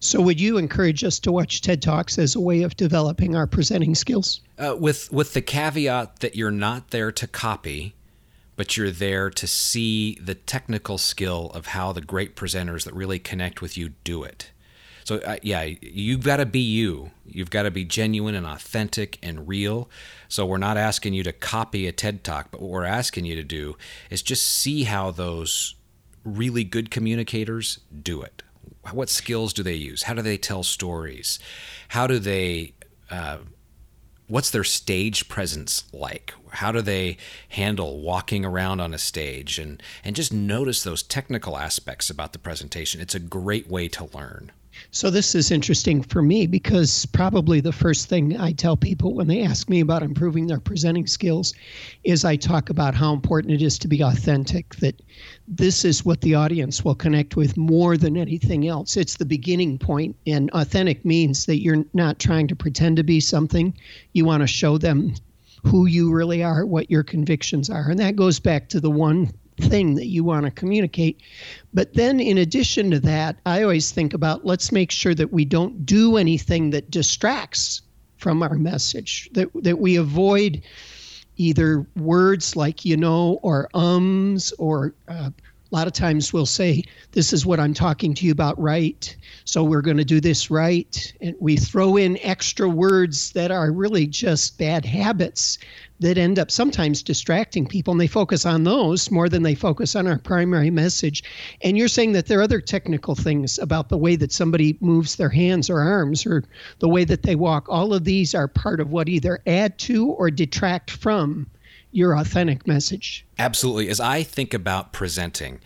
So, 0.00 0.20
would 0.20 0.40
you 0.40 0.58
encourage 0.58 1.04
us 1.04 1.20
to 1.20 1.30
watch 1.30 1.60
TED 1.60 1.80
Talks 1.80 2.18
as 2.18 2.34
a 2.34 2.40
way 2.40 2.64
of 2.64 2.76
developing 2.76 3.36
our 3.36 3.46
presenting 3.46 3.94
skills? 3.94 4.40
Uh, 4.58 4.74
with 4.76 5.12
with 5.12 5.34
the 5.34 5.40
caveat 5.40 6.18
that 6.18 6.34
you're 6.34 6.50
not 6.50 6.90
there 6.90 7.12
to 7.12 7.28
copy, 7.28 7.94
but 8.56 8.76
you're 8.76 8.90
there 8.90 9.30
to 9.30 9.46
see 9.46 10.16
the 10.16 10.34
technical 10.34 10.98
skill 10.98 11.50
of 11.54 11.68
how 11.68 11.92
the 11.92 12.00
great 12.00 12.36
presenters 12.36 12.84
that 12.84 12.94
really 12.94 13.18
connect 13.18 13.60
with 13.60 13.76
you 13.76 13.90
do 14.04 14.22
it. 14.22 14.50
So 15.04 15.16
uh, 15.18 15.36
yeah, 15.42 15.62
you've 15.82 16.24
got 16.24 16.38
to 16.38 16.46
be 16.46 16.60
you. 16.60 17.10
You've 17.26 17.50
got 17.50 17.64
to 17.64 17.70
be 17.70 17.84
genuine 17.84 18.34
and 18.34 18.46
authentic 18.46 19.18
and 19.22 19.46
real. 19.46 19.90
So 20.28 20.46
we're 20.46 20.58
not 20.58 20.76
asking 20.76 21.14
you 21.14 21.22
to 21.24 21.32
copy 21.32 21.86
a 21.86 21.92
TED 21.92 22.24
Talk, 22.24 22.50
but 22.50 22.62
what 22.62 22.70
we're 22.70 22.84
asking 22.84 23.26
you 23.26 23.34
to 23.36 23.42
do 23.42 23.76
is 24.08 24.22
just 24.22 24.46
see 24.46 24.84
how 24.84 25.10
those 25.10 25.74
really 26.24 26.64
good 26.64 26.90
communicators 26.90 27.80
do 28.02 28.22
it 28.22 28.42
what 28.92 29.08
skills 29.08 29.52
do 29.52 29.62
they 29.62 29.74
use? 29.74 30.02
How 30.02 30.14
do 30.14 30.22
they 30.22 30.36
tell 30.36 30.62
stories? 30.62 31.38
How 31.88 32.06
do 32.06 32.18
they 32.18 32.74
uh, 33.10 33.38
what's 34.26 34.50
their 34.50 34.64
stage 34.64 35.28
presence 35.28 35.84
like? 35.92 36.34
How 36.50 36.72
do 36.72 36.80
they 36.80 37.16
handle 37.50 38.00
walking 38.00 38.44
around 38.44 38.80
on 38.80 38.94
a 38.94 38.98
stage 38.98 39.58
and 39.58 39.82
and 40.02 40.16
just 40.16 40.32
notice 40.32 40.82
those 40.82 41.02
technical 41.02 41.56
aspects 41.56 42.10
about 42.10 42.32
the 42.32 42.38
presentation? 42.38 43.00
It's 43.00 43.14
a 43.14 43.20
great 43.20 43.68
way 43.68 43.88
to 43.88 44.08
learn. 44.14 44.52
So 44.90 45.10
this 45.10 45.34
is 45.34 45.50
interesting 45.50 46.02
for 46.02 46.22
me 46.22 46.46
because 46.46 47.06
probably 47.06 47.60
the 47.60 47.72
first 47.72 48.08
thing 48.08 48.38
I 48.38 48.52
tell 48.52 48.76
people 48.76 49.14
when 49.14 49.26
they 49.26 49.42
ask 49.42 49.68
me 49.68 49.80
about 49.80 50.02
improving 50.02 50.46
their 50.46 50.60
presenting 50.60 51.06
skills 51.06 51.54
is 52.04 52.24
I 52.24 52.36
talk 52.36 52.70
about 52.70 52.94
how 52.94 53.12
important 53.12 53.54
it 53.54 53.62
is 53.62 53.78
to 53.80 53.88
be 53.88 54.02
authentic 54.02 54.74
that 54.76 55.00
this 55.46 55.84
is 55.84 56.04
what 56.04 56.20
the 56.20 56.34
audience 56.34 56.84
will 56.84 56.94
connect 56.94 57.36
with 57.36 57.56
more 57.56 57.96
than 57.96 58.16
anything 58.16 58.66
else. 58.66 58.96
It's 58.96 59.16
the 59.16 59.24
beginning 59.24 59.78
point 59.78 60.16
and 60.26 60.50
authentic 60.50 61.04
means 61.04 61.46
that 61.46 61.60
you're 61.60 61.84
not 61.92 62.18
trying 62.18 62.48
to 62.48 62.56
pretend 62.56 62.96
to 62.96 63.04
be 63.04 63.20
something. 63.20 63.76
You 64.12 64.24
want 64.24 64.42
to 64.42 64.46
show 64.46 64.78
them 64.78 65.14
who 65.64 65.86
you 65.86 66.12
really 66.12 66.42
are, 66.42 66.66
what 66.66 66.90
your 66.90 67.02
convictions 67.02 67.70
are. 67.70 67.90
And 67.90 67.98
that 68.00 68.16
goes 68.16 68.38
back 68.38 68.68
to 68.70 68.80
the 68.80 68.90
one 68.90 69.32
thing 69.58 69.94
that 69.94 70.06
you 70.06 70.24
want 70.24 70.44
to 70.46 70.50
communicate. 70.50 71.20
But 71.72 71.94
then, 71.94 72.20
in 72.20 72.38
addition 72.38 72.90
to 72.90 73.00
that, 73.00 73.36
I 73.46 73.62
always 73.62 73.90
think 73.90 74.14
about 74.14 74.44
let's 74.44 74.72
make 74.72 74.90
sure 74.90 75.14
that 75.14 75.32
we 75.32 75.44
don't 75.44 75.84
do 75.86 76.16
anything 76.16 76.70
that 76.70 76.90
distracts 76.90 77.82
from 78.16 78.42
our 78.42 78.54
message, 78.54 79.28
that, 79.32 79.48
that 79.62 79.78
we 79.78 79.96
avoid 79.96 80.62
either 81.36 81.86
words 81.96 82.54
like 82.54 82.84
you 82.84 82.96
know 82.96 83.40
or 83.42 83.68
ums 83.74 84.52
or 84.58 84.94
uh, 85.08 85.30
a 85.74 85.74
lot 85.74 85.88
of 85.88 85.92
times 85.92 86.32
we'll 86.32 86.46
say, 86.46 86.84
This 87.10 87.32
is 87.32 87.44
what 87.44 87.58
I'm 87.58 87.74
talking 87.74 88.14
to 88.14 88.24
you 88.24 88.30
about, 88.30 88.56
right? 88.60 89.16
So 89.44 89.64
we're 89.64 89.82
going 89.82 89.96
to 89.96 90.04
do 90.04 90.20
this 90.20 90.48
right. 90.48 91.12
And 91.20 91.34
we 91.40 91.56
throw 91.56 91.96
in 91.96 92.16
extra 92.22 92.68
words 92.68 93.32
that 93.32 93.50
are 93.50 93.72
really 93.72 94.06
just 94.06 94.56
bad 94.56 94.84
habits 94.84 95.58
that 96.00 96.18
end 96.18 96.38
up 96.38 96.50
sometimes 96.50 97.02
distracting 97.02 97.66
people. 97.66 97.92
And 97.92 98.00
they 98.00 98.06
focus 98.06 98.44
on 98.44 98.64
those 98.64 99.10
more 99.10 99.28
than 99.28 99.42
they 99.42 99.54
focus 99.54 99.94
on 99.94 100.06
our 100.06 100.18
primary 100.18 100.70
message. 100.70 101.22
And 101.62 101.78
you're 101.78 101.88
saying 101.88 102.12
that 102.12 102.26
there 102.26 102.40
are 102.40 102.42
other 102.42 102.60
technical 102.60 103.14
things 103.14 103.58
about 103.58 103.88
the 103.88 103.98
way 103.98 104.16
that 104.16 104.32
somebody 104.32 104.76
moves 104.80 105.16
their 105.16 105.28
hands 105.28 105.70
or 105.70 105.80
arms 105.80 106.26
or 106.26 106.44
the 106.80 106.88
way 106.88 107.04
that 107.04 107.22
they 107.22 107.36
walk. 107.36 107.68
All 107.68 107.94
of 107.94 108.04
these 108.04 108.34
are 108.34 108.48
part 108.48 108.80
of 108.80 108.90
what 108.90 109.08
either 109.08 109.40
add 109.46 109.78
to 109.78 110.08
or 110.08 110.30
detract 110.30 110.90
from 110.90 111.46
your 111.92 112.16
authentic 112.18 112.66
message. 112.66 113.24
Absolutely. 113.38 113.88
As 113.88 114.00
I 114.00 114.24
think 114.24 114.52
about 114.52 114.92
presenting, 114.92 115.60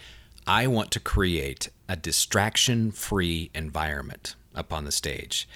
I 0.46 0.66
want 0.66 0.90
to 0.92 1.00
create 1.00 1.70
a 1.88 1.96
distraction 1.96 2.90
free 2.90 3.50
environment 3.54 4.34
up 4.54 4.72
on 4.72 4.84
the 4.84 4.92
stage. 4.92 5.48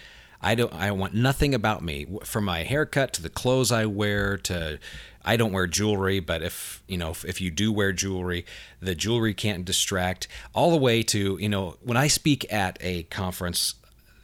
I 0.43 0.55
don't 0.55 0.73
I 0.73 0.91
want 0.91 1.15
nothing 1.15 1.55
about 1.55 1.83
me 1.83 2.07
from 2.25 2.45
my 2.45 2.63
haircut 2.65 3.13
to 3.15 3.23
the 3.23 3.31
clothes 3.31 3.71
I 3.71 3.87
wear 3.87 4.37
to 4.39 4.79
I 5.25 5.37
don't 5.37 5.53
wear 5.53 5.67
jewelry, 5.67 6.19
but 6.21 6.43
if 6.43 6.83
you 6.89 6.99
know 6.99 7.11
if, 7.11 7.25
if 7.25 7.41
you 7.41 7.51
do 7.51 7.73
wear 7.73 7.93
jewelry, 7.93 8.45
the 8.81 8.95
jewelry 8.95 9.35
can't 9.35 9.65
distract 9.65 10.27
all 10.53 10.71
the 10.71 10.77
way 10.77 11.03
to, 11.05 11.39
you 11.41 11.49
know, 11.49 11.77
when 11.83 11.97
I 11.97 12.09
speak 12.09 12.53
at 12.53 12.77
a 12.81 13.05
conference 13.05 13.77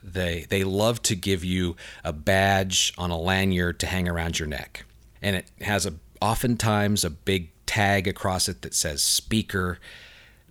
they 0.03 0.45
they 0.49 0.63
love 0.63 1.01
to 1.03 1.15
give 1.15 1.43
you 1.43 1.75
a 2.03 2.13
badge 2.13 2.93
on 2.97 3.11
a 3.11 3.17
lanyard 3.17 3.79
to 3.79 3.87
hang 3.87 4.07
around 4.07 4.39
your 4.39 4.47
neck. 4.47 4.85
And 5.21 5.35
it 5.35 5.51
has 5.61 5.85
a 5.85 5.93
oftentimes 6.21 7.03
a 7.03 7.09
big 7.09 7.51
tag 7.65 8.07
across 8.07 8.49
it 8.49 8.61
that 8.61 8.73
says 8.73 9.01
speaker. 9.03 9.79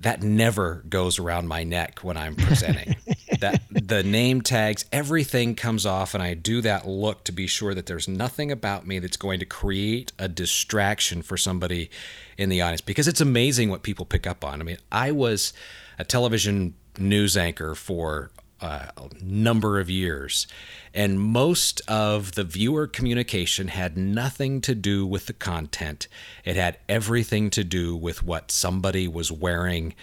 That 0.00 0.22
never 0.22 0.84
goes 0.88 1.18
around 1.18 1.48
my 1.48 1.64
neck 1.64 2.00
when 2.02 2.16
I'm 2.16 2.36
presenting. 2.36 2.96
that 3.40 3.62
the 3.70 4.02
name 4.02 4.42
tags, 4.42 4.84
everything 4.92 5.54
comes 5.54 5.86
off, 5.86 6.14
and 6.14 6.22
I 6.22 6.34
do 6.34 6.60
that 6.62 6.86
look 6.86 7.24
to 7.24 7.32
be 7.32 7.46
sure 7.46 7.74
that 7.74 7.86
there's 7.86 8.08
nothing 8.08 8.52
about 8.52 8.86
me 8.86 8.98
that's 8.98 9.16
going 9.16 9.40
to 9.40 9.46
create 9.46 10.12
a 10.18 10.28
distraction 10.28 11.22
for 11.22 11.36
somebody 11.36 11.90
in 12.36 12.48
the 12.48 12.60
audience. 12.60 12.80
Because 12.80 13.08
it's 13.08 13.20
amazing 13.20 13.70
what 13.70 13.82
people 13.82 14.04
pick 14.04 14.26
up 14.26 14.44
on. 14.44 14.60
I 14.60 14.64
mean, 14.64 14.78
I 14.92 15.10
was 15.10 15.52
a 15.98 16.04
television 16.04 16.74
news 16.98 17.36
anchor 17.36 17.74
for 17.74 18.30
uh, 18.60 18.86
a 18.96 19.08
number 19.22 19.78
of 19.78 19.88
years. 19.88 20.46
And 20.92 21.20
most 21.20 21.80
of 21.88 22.32
the 22.32 22.44
viewer 22.44 22.86
communication 22.86 23.68
had 23.68 23.96
nothing 23.96 24.60
to 24.62 24.74
do 24.74 25.06
with 25.06 25.26
the 25.26 25.32
content, 25.32 26.08
it 26.44 26.56
had 26.56 26.78
everything 26.88 27.50
to 27.50 27.64
do 27.64 27.94
with 27.94 28.22
what 28.22 28.50
somebody 28.50 29.06
was 29.06 29.30
wearing, 29.30 29.94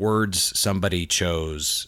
words 0.00 0.58
somebody 0.58 1.06
chose. 1.06 1.86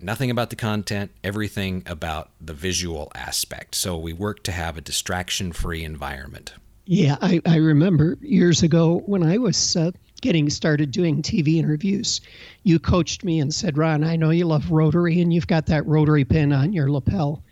Nothing 0.00 0.30
about 0.30 0.50
the 0.50 0.56
content, 0.56 1.12
everything 1.22 1.82
about 1.86 2.30
the 2.40 2.54
visual 2.54 3.12
aspect. 3.14 3.74
So 3.74 3.96
we 3.96 4.12
work 4.12 4.42
to 4.44 4.52
have 4.52 4.76
a 4.76 4.80
distraction 4.80 5.52
free 5.52 5.84
environment. 5.84 6.54
Yeah, 6.86 7.16
I, 7.20 7.40
I 7.46 7.56
remember 7.56 8.18
years 8.20 8.62
ago 8.62 9.02
when 9.06 9.22
I 9.22 9.38
was 9.38 9.76
uh, 9.76 9.92
getting 10.20 10.50
started 10.50 10.90
doing 10.90 11.22
TV 11.22 11.56
interviews, 11.56 12.20
you 12.62 12.78
coached 12.78 13.24
me 13.24 13.40
and 13.40 13.54
said, 13.54 13.78
Ron, 13.78 14.04
I 14.04 14.16
know 14.16 14.30
you 14.30 14.46
love 14.46 14.70
Rotary 14.70 15.20
and 15.20 15.32
you've 15.32 15.46
got 15.46 15.66
that 15.66 15.86
Rotary 15.86 16.24
pin 16.24 16.52
on 16.52 16.72
your 16.72 16.90
lapel. 16.90 17.42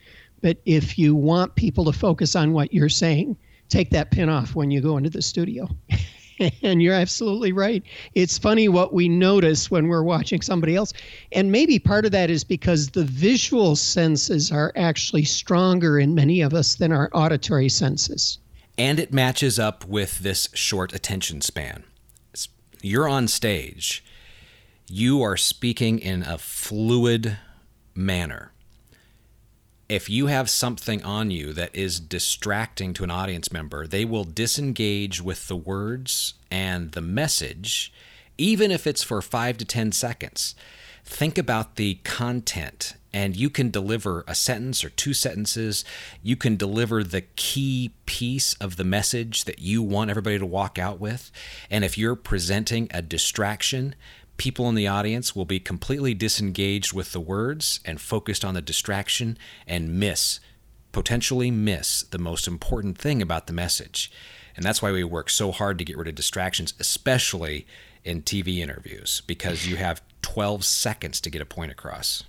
But 0.40 0.58
if 0.64 0.98
you 0.98 1.14
want 1.14 1.54
people 1.54 1.84
to 1.84 1.92
focus 1.92 2.34
on 2.34 2.52
what 2.52 2.72
you're 2.72 2.88
saying, 2.88 3.36
take 3.68 3.90
that 3.90 4.10
pin 4.10 4.28
off 4.28 4.54
when 4.54 4.70
you 4.70 4.80
go 4.80 4.96
into 4.96 5.10
the 5.10 5.22
studio. 5.22 5.68
and 6.62 6.82
you're 6.82 6.94
absolutely 6.94 7.52
right. 7.52 7.82
It's 8.14 8.38
funny 8.38 8.68
what 8.68 8.92
we 8.92 9.08
notice 9.08 9.70
when 9.70 9.88
we're 9.88 10.02
watching 10.02 10.42
somebody 10.42 10.76
else. 10.76 10.92
And 11.32 11.52
maybe 11.52 11.78
part 11.78 12.04
of 12.04 12.12
that 12.12 12.30
is 12.30 12.44
because 12.44 12.90
the 12.90 13.04
visual 13.04 13.76
senses 13.76 14.52
are 14.52 14.72
actually 14.76 15.24
stronger 15.24 15.98
in 15.98 16.14
many 16.14 16.40
of 16.40 16.54
us 16.54 16.76
than 16.76 16.92
our 16.92 17.10
auditory 17.12 17.68
senses. 17.68 18.38
And 18.78 18.98
it 18.98 19.12
matches 19.12 19.58
up 19.58 19.86
with 19.86 20.20
this 20.20 20.48
short 20.54 20.94
attention 20.94 21.40
span 21.40 21.84
you're 22.82 23.08
on 23.08 23.28
stage, 23.28 24.04
you 24.88 25.22
are 25.22 25.36
speaking 25.36 25.98
in 25.98 26.22
a 26.24 26.36
fluid 26.36 27.38
manner. 27.94 28.51
If 29.92 30.08
you 30.08 30.28
have 30.28 30.48
something 30.48 31.04
on 31.04 31.30
you 31.30 31.52
that 31.52 31.76
is 31.76 32.00
distracting 32.00 32.94
to 32.94 33.04
an 33.04 33.10
audience 33.10 33.52
member, 33.52 33.86
they 33.86 34.06
will 34.06 34.24
disengage 34.24 35.20
with 35.20 35.48
the 35.48 35.54
words 35.54 36.32
and 36.50 36.92
the 36.92 37.02
message, 37.02 37.92
even 38.38 38.70
if 38.70 38.86
it's 38.86 39.02
for 39.02 39.20
five 39.20 39.58
to 39.58 39.66
10 39.66 39.92
seconds. 39.92 40.54
Think 41.04 41.36
about 41.36 41.76
the 41.76 41.96
content 42.04 42.94
and 43.12 43.36
you 43.36 43.50
can 43.50 43.70
deliver 43.70 44.24
a 44.26 44.34
sentence 44.34 44.82
or 44.82 44.88
two 44.88 45.12
sentences. 45.12 45.84
You 46.22 46.36
can 46.36 46.56
deliver 46.56 47.04
the 47.04 47.20
key 47.20 47.92
piece 48.06 48.54
of 48.54 48.76
the 48.76 48.84
message 48.84 49.44
that 49.44 49.58
you 49.58 49.82
want 49.82 50.08
everybody 50.08 50.38
to 50.38 50.46
walk 50.46 50.78
out 50.78 51.00
with. 51.00 51.30
And 51.70 51.84
if 51.84 51.98
you're 51.98 52.16
presenting 52.16 52.88
a 52.90 53.02
distraction, 53.02 53.94
people 54.36 54.68
in 54.68 54.74
the 54.74 54.86
audience 54.86 55.36
will 55.36 55.44
be 55.44 55.60
completely 55.60 56.14
disengaged 56.14 56.92
with 56.92 57.12
the 57.12 57.20
words 57.20 57.80
and 57.84 58.00
focused 58.00 58.44
on 58.44 58.54
the 58.54 58.62
distraction 58.62 59.38
and 59.66 59.98
miss, 59.98 60.40
potentially 60.92 61.50
miss, 61.50 62.02
the 62.02 62.18
most 62.18 62.46
important 62.46 62.98
thing 62.98 63.22
about 63.22 63.46
the 63.46 63.52
message. 63.52 64.10
And 64.56 64.64
that's 64.64 64.82
why 64.82 64.92
we 64.92 65.04
work 65.04 65.30
so 65.30 65.52
hard 65.52 65.78
to 65.78 65.84
get 65.84 65.96
rid 65.96 66.08
of 66.08 66.14
distractions, 66.14 66.74
especially 66.78 67.66
in 68.04 68.22
TV 68.22 68.58
interviews, 68.58 69.22
because 69.26 69.66
you 69.66 69.76
have 69.76 70.02
12 70.22 70.64
seconds 70.64 71.20
to 71.20 71.30
get 71.30 71.40
a 71.40 71.46
point 71.46 71.70
across. 71.70 72.24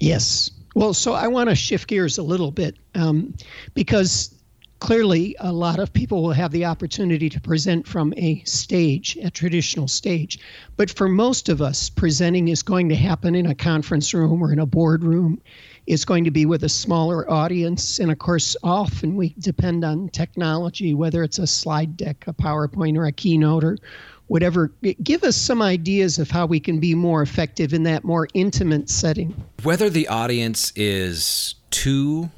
Yes. 0.00 0.50
Well, 0.74 0.94
so 0.94 1.12
I 1.12 1.28
want 1.28 1.48
to 1.50 1.54
shift 1.54 1.88
gears 1.88 2.18
a 2.18 2.22
little 2.22 2.50
bit 2.50 2.76
um, 2.94 3.34
because 3.74 4.34
clearly 4.80 5.36
a 5.40 5.52
lot 5.52 5.78
of 5.78 5.92
people 5.92 6.22
will 6.22 6.32
have 6.32 6.52
the 6.52 6.64
opportunity 6.64 7.28
to 7.28 7.40
present 7.40 7.86
from 7.86 8.14
a 8.16 8.42
stage, 8.44 9.16
a 9.22 9.30
traditional 9.30 9.88
stage. 9.88 10.38
But 10.76 10.90
for 10.90 11.08
most 11.08 11.48
of 11.48 11.60
us, 11.60 11.88
presenting 11.88 12.48
is 12.48 12.62
going 12.62 12.88
to 12.88 12.94
happen 12.94 13.34
in 13.34 13.46
a 13.46 13.54
conference 13.54 14.14
room 14.14 14.42
or 14.42 14.52
in 14.52 14.58
a 14.58 14.66
boardroom. 14.66 15.40
It's 15.86 16.04
going 16.04 16.24
to 16.24 16.30
be 16.30 16.46
with 16.46 16.64
a 16.64 16.68
smaller 16.68 17.28
audience. 17.30 17.98
And 17.98 18.10
of 18.10 18.18
course, 18.18 18.56
often 18.62 19.16
we 19.16 19.34
depend 19.38 19.84
on 19.84 20.10
technology, 20.10 20.94
whether 20.94 21.22
it's 21.22 21.38
a 21.38 21.46
slide 21.46 21.96
deck, 21.96 22.24
a 22.26 22.32
PowerPoint, 22.32 22.96
or 22.96 23.06
a 23.06 23.12
keynote, 23.12 23.64
or 23.64 23.78
whatever. 24.26 24.70
Give 25.02 25.24
us 25.24 25.36
some 25.36 25.62
ideas 25.62 26.18
of 26.18 26.30
how 26.30 26.46
we 26.46 26.60
can 26.60 26.78
be 26.78 26.94
more 26.94 27.22
effective 27.22 27.72
in 27.72 27.84
that 27.84 28.04
more 28.04 28.28
intimate 28.34 28.90
setting. 28.90 29.34
Whether 29.62 29.88
the 29.88 30.06
audience 30.08 30.72
is 30.76 31.54
two, 31.70 32.30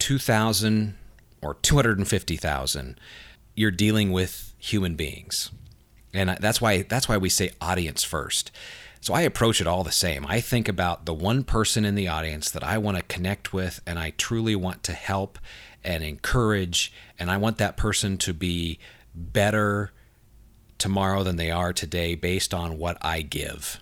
2,000, 0.00 0.94
or 1.46 1.54
250,000, 1.54 3.00
you're 3.54 3.70
dealing 3.70 4.12
with 4.12 4.54
human 4.58 4.96
beings. 4.96 5.50
And 6.12 6.30
that's 6.40 6.60
why 6.60 6.82
that's 6.82 7.08
why 7.08 7.16
we 7.16 7.28
say 7.28 7.50
audience 7.60 8.02
first. 8.02 8.50
So 9.00 9.14
I 9.14 9.20
approach 9.20 9.60
it 9.60 9.66
all 9.66 9.84
the 9.84 9.92
same. 9.92 10.26
I 10.26 10.40
think 10.40 10.68
about 10.68 11.06
the 11.06 11.14
one 11.14 11.44
person 11.44 11.84
in 11.84 11.94
the 11.94 12.08
audience 12.08 12.50
that 12.50 12.64
I 12.64 12.78
want 12.78 12.96
to 12.96 13.02
connect 13.04 13.52
with 13.52 13.80
and 13.86 13.98
I 13.98 14.10
truly 14.10 14.56
want 14.56 14.82
to 14.84 14.92
help 14.92 15.38
and 15.84 16.02
encourage 16.02 16.92
and 17.18 17.30
I 17.30 17.36
want 17.36 17.58
that 17.58 17.76
person 17.76 18.18
to 18.18 18.32
be 18.32 18.78
better 19.14 19.92
tomorrow 20.78 21.22
than 21.22 21.36
they 21.36 21.50
are 21.50 21.72
today 21.72 22.14
based 22.14 22.52
on 22.52 22.78
what 22.78 22.98
I 23.00 23.22
give. 23.22 23.80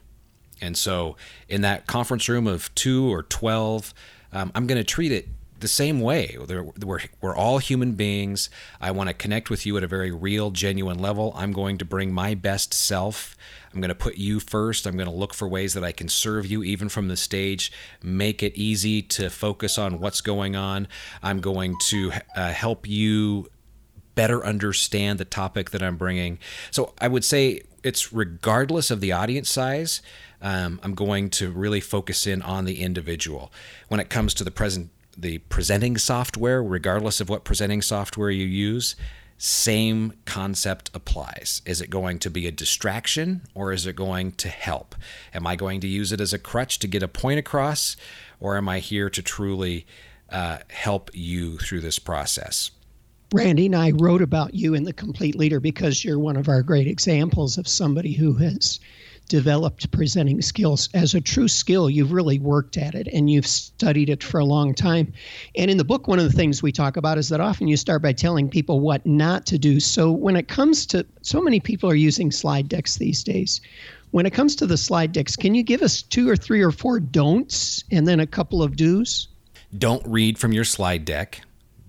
And 0.61 0.77
so, 0.77 1.17
in 1.49 1.63
that 1.63 1.87
conference 1.87 2.29
room 2.29 2.47
of 2.47 2.75
two 2.75 3.13
or 3.13 3.23
12, 3.25 3.93
um, 4.33 4.53
I'm 4.55 4.67
going 4.67 4.79
to 4.79 4.85
treat 4.85 5.13
it 5.13 5.29
the 5.65 5.69
same 5.69 5.99
way. 6.03 6.37
We're, 6.39 7.01
we're 7.23 7.35
all 7.35 7.57
human 7.57 7.93
beings. 7.93 8.51
I 8.83 8.91
want 8.91 9.09
to 9.09 9.15
connect 9.15 9.49
with 9.49 9.65
you 9.65 9.79
at 9.79 9.83
a 9.83 9.87
very 9.87 10.11
real, 10.11 10.51
genuine 10.51 10.99
level. 10.99 11.33
I'm 11.35 11.53
going 11.53 11.79
to 11.79 11.87
bring 11.87 12.13
my 12.13 12.35
best 12.35 12.75
self. 12.75 13.35
I'm 13.73 13.81
going 13.81 13.89
to 13.89 13.95
put 13.95 14.19
you 14.19 14.41
first. 14.41 14.87
I'm 14.87 14.99
going 14.99 15.09
to 15.09 15.15
look 15.15 15.33
for 15.33 15.49
ways 15.49 15.73
that 15.73 15.83
I 15.83 15.91
can 15.91 16.11
serve 16.11 16.45
you 16.45 16.63
even 16.63 16.91
from 16.91 17.09
the 17.09 17.17
stage, 17.17 17.73
make 18.03 18.43
it 18.43 18.55
easy 18.57 19.01
to 19.01 19.31
focus 19.31 19.79
on 19.79 20.01
what's 20.01 20.21
going 20.21 20.55
on. 20.55 20.87
I'm 21.23 21.41
going 21.41 21.77
to 21.87 22.13
uh, 22.37 22.53
help 22.53 22.87
you 22.87 23.49
better 24.15 24.45
understand 24.45 25.19
the 25.19 25.25
topic 25.25 25.71
that 25.71 25.83
I'm 25.83 25.97
bringing. 25.97 26.39
So 26.71 26.93
I 27.01 27.09
would 27.09 27.25
say 27.25 27.63
it's 27.83 28.13
regardless 28.13 28.91
of 28.91 29.01
the 29.01 29.13
audience 29.13 29.49
size. 29.49 30.03
Um, 30.43 30.79
I'm 30.83 30.95
going 30.95 31.31
to 31.31 31.51
really 31.51 31.81
focus 31.81 32.27
in 32.27 32.43
on 32.43 32.67
the 32.67 32.83
individual. 32.83 33.51
When 33.89 33.99
it 33.99 34.11
comes 34.11 34.35
to 34.35 34.45
the 34.45 34.51
present, 34.51 34.91
the 35.17 35.39
presenting 35.39 35.99
software, 35.99 36.63
regardless 36.63 37.21
of 37.21 37.29
what 37.29 37.45
presenting 37.45 37.83
software 37.83 38.31
you 38.31 38.47
use, 38.47 38.97
same 39.39 40.15
concept 40.25 40.91
applies. 40.95 41.61
Is 41.67 41.81
it 41.81 41.91
going 41.91 42.19
to 42.21 42.31
be 42.31 42.47
a 42.47 42.53
distraction 42.53 43.43
or 43.55 43.73
is 43.73 43.87
it 43.87 43.97
going 43.97 44.33
to 44.33 44.49
help? 44.49 44.95
Am 45.33 45.47
I 45.47 45.57
going 45.57 45.81
to 45.81 45.89
use 45.89 46.13
it 46.13 46.21
as 46.21 46.33
a 46.33 46.39
crutch 46.39 46.79
to 46.81 46.89
get 46.89 47.03
a 47.03 47.09
point 47.09 47.39
across, 47.39 47.97
or 48.41 48.57
am 48.57 48.69
I 48.69 48.79
here 48.79 49.11
to 49.11 49.23
truly 49.23 49.87
uh, 50.31 50.59
help 50.69 51.11
you 51.13 51.59
through 51.59 51.81
this 51.81 51.99
process? 51.99 52.71
Randy 53.33 53.67
and 53.67 53.75
I 53.75 53.91
wrote 53.91 54.23
about 54.23 54.55
you 54.55 54.75
in 54.75 54.85
The 54.85 54.93
Complete 54.93 55.35
Leader 55.35 55.59
because 55.59 56.05
you're 56.05 56.21
one 56.21 56.37
of 56.37 56.49
our 56.49 56.63
great 56.63 56.87
examples 56.87 57.59
of 57.59 57.67
somebody 57.67 58.13
who 58.13 58.35
has 58.35 58.79
developed 59.29 59.91
presenting 59.91 60.43
skills 60.43 60.89
as 60.95 61.15
a 61.15 61.21
true 61.21 61.49
skill. 61.49 61.89
You've 61.89 62.13
really 62.13 62.39
worked 62.39 62.77
at 62.77 62.95
it 62.95 63.09
and 63.13 63.31
you've 63.31 63.47
studied 63.47 64.11
it 64.11 64.23
for 64.23 64.39
a 64.39 64.45
long 64.45 64.75
time. 64.75 65.13
And 65.57 65.71
in 65.71 65.77
the 65.77 65.85
book, 65.85 66.07
one 66.07 66.19
of 66.19 66.25
the 66.25 66.37
things 66.37 66.63
we 66.63 66.73
talk 66.73 66.97
about 66.97 67.19
is 67.19 67.29
that 67.31 67.41
often 67.41 67.69
you 67.69 67.77
start 67.77 68.03
by 68.03 68.13
telling 68.13 68.49
people 68.49 68.81
what 68.81 69.05
not 69.07 69.47
to 69.47 69.59
do. 69.59 69.81
So 69.81 70.11
when 70.13 70.37
it 70.37 70.49
comes 70.49 70.87
to 70.87 71.07
so 71.23 71.41
many 71.41 71.61
people 71.61 71.91
are 71.91 71.95
using 71.95 72.31
slide 72.31 72.69
decks 72.69 72.97
these 72.97 73.25
days. 73.25 73.61
When 74.11 74.27
it 74.27 74.33
comes 74.33 74.55
to 74.57 74.67
the 74.67 74.77
slide 74.77 75.11
decks, 75.11 75.35
can 75.35 75.57
you 75.57 75.65
give 75.65 75.83
us 75.83 76.01
two 76.03 76.29
or 76.29 76.37
three 76.37 76.63
or 76.63 76.71
four 76.71 77.01
don'ts 77.01 77.83
and 77.91 78.07
then 78.07 78.21
a 78.21 78.27
couple 78.27 78.63
of 78.63 78.77
do's? 78.77 79.27
Don't 79.77 80.07
read 80.07 80.39
from 80.39 80.53
your 80.53 80.63
slide 80.63 81.05
deck. 81.05 81.41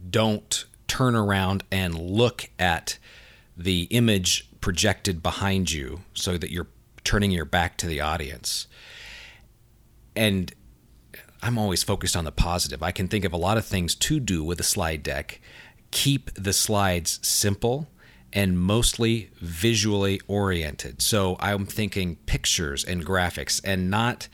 Don't 0.09 0.65
turn 0.87 1.15
around 1.15 1.63
and 1.71 1.99
look 1.99 2.49
at 2.57 2.97
the 3.55 3.83
image 3.91 4.49
projected 4.59 5.21
behind 5.21 5.71
you 5.71 6.01
so 6.15 6.37
that 6.37 6.49
you're 6.49 6.67
turning 7.05 7.31
your 7.31 7.45
back 7.45 7.77
to 7.77 7.87
the 7.87 8.01
audience. 8.01 8.67
And 10.15 10.53
I'm 11.41 11.57
always 11.57 11.83
focused 11.83 12.17
on 12.17 12.25
the 12.25 12.31
positive. 12.31 12.83
I 12.83 12.91
can 12.91 13.07
think 13.07 13.23
of 13.23 13.33
a 13.33 13.37
lot 13.37 13.57
of 13.57 13.65
things 13.65 13.95
to 13.95 14.19
do 14.19 14.43
with 14.43 14.59
a 14.59 14.63
slide 14.63 15.03
deck. 15.03 15.39
Keep 15.91 16.33
the 16.33 16.53
slides 16.53 17.19
simple 17.21 17.87
and 18.33 18.59
mostly 18.59 19.29
visually 19.39 20.19
oriented. 20.27 21.01
So 21.01 21.37
I'm 21.39 21.65
thinking 21.65 22.17
pictures 22.25 22.83
and 22.83 23.05
graphics 23.05 23.61
and 23.63 23.89
not 23.89 24.27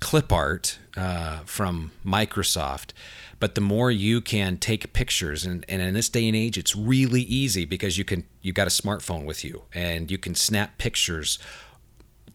clip 0.00 0.32
art 0.32 0.78
uh, 0.96 1.40
from 1.44 1.90
Microsoft 2.06 2.92
but 3.40 3.54
the 3.54 3.60
more 3.60 3.90
you 3.90 4.20
can 4.20 4.56
take 4.56 4.92
pictures 4.92 5.44
and, 5.44 5.64
and 5.68 5.80
in 5.80 5.94
this 5.94 6.08
day 6.08 6.26
and 6.26 6.36
age 6.36 6.58
it's 6.58 6.74
really 6.74 7.22
easy 7.22 7.64
because 7.64 7.98
you 7.98 8.04
can 8.04 8.24
you 8.42 8.52
got 8.52 8.66
a 8.66 8.70
smartphone 8.70 9.24
with 9.24 9.44
you 9.44 9.62
and 9.72 10.10
you 10.10 10.18
can 10.18 10.34
snap 10.34 10.78
pictures 10.78 11.38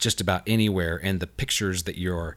just 0.03 0.21
about 0.21 0.43
anywhere 0.45 0.99
and 1.01 1.19
the 1.19 1.27
pictures 1.27 1.83
that 1.83 1.97
your 1.97 2.35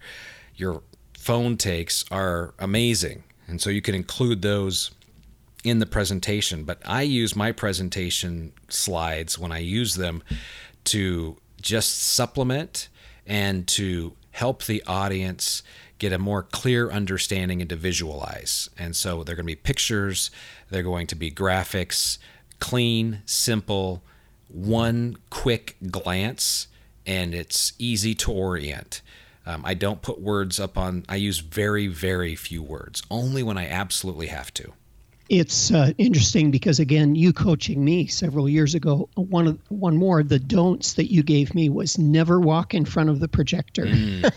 your 0.55 0.83
phone 1.19 1.57
takes 1.57 2.05
are 2.11 2.55
amazing 2.59 3.25
and 3.49 3.61
so 3.61 3.69
you 3.69 3.83
can 3.83 3.95
include 3.95 4.43
those 4.43 4.91
in 5.65 5.81
the 5.81 5.87
presentation 5.87 6.65
but 6.65 6.81
i 6.85 7.03
use 7.03 7.35
my 7.35 7.51
presentation 7.51 8.53
slides 8.69 9.39
when 9.39 9.51
i 9.51 9.59
use 9.59 9.95
them 9.95 10.23
to 10.85 11.37
just 11.61 11.99
supplement 11.99 12.89
and 13.27 13.67
to 13.67 14.13
help 14.31 14.65
the 14.65 14.83
audience 14.87 15.63
get 15.99 16.13
a 16.13 16.19
more 16.19 16.43
clear 16.43 16.91
understanding 16.91 17.61
and 17.61 17.71
to 17.71 17.77
visualize. 17.77 18.69
And 18.79 18.95
so 18.95 19.25
they're 19.25 19.35
going 19.35 19.45
to 19.45 19.53
be 19.53 19.57
pictures, 19.57 20.31
they're 20.71 20.83
going 20.83 21.07
to 21.09 21.15
be 21.15 21.31
graphics, 21.31 22.19
clean, 22.61 23.23
simple, 23.25 24.03
one 24.49 25.17
quick 25.31 25.77
glance, 25.91 26.69
and 27.07 27.35
it's 27.35 27.73
easy 27.79 28.15
to 28.17 28.33
orient. 28.33 29.03
Um, 29.47 29.63
I 29.65 29.75
don't 29.75 30.03
put 30.03 30.21
words 30.21 30.59
up 30.59 30.77
on, 30.77 31.05
I 31.09 31.17
use 31.17 31.39
very, 31.39 31.87
very 31.87 32.35
few 32.35 32.63
words, 32.63 33.03
only 33.11 33.45
when 33.45 33.57
I 33.57 33.69
absolutely 33.69 34.27
have 34.27 34.53
to. 34.55 34.73
It's 35.29 35.73
uh, 35.73 35.93
interesting 35.99 36.51
because 36.53 36.79
again, 36.79 37.17
you 37.17 37.33
coaching 37.33 37.85
me 37.85 38.07
several 38.07 38.49
years 38.49 38.77
ago, 38.77 39.09
one 39.17 39.49
of 39.49 39.59
one 39.71 39.97
more 39.97 40.23
the 40.23 40.39
don'ts 40.39 40.95
that 40.95 41.11
you 41.11 41.25
gave 41.25 41.53
me 41.53 41.69
was 41.69 41.99
never 41.99 42.41
walk 42.41 42.75
in 42.75 42.85
front 42.85 43.11
of 43.11 43.19
the 43.19 43.27
projector. 43.27 43.87
Mm. 43.87 44.33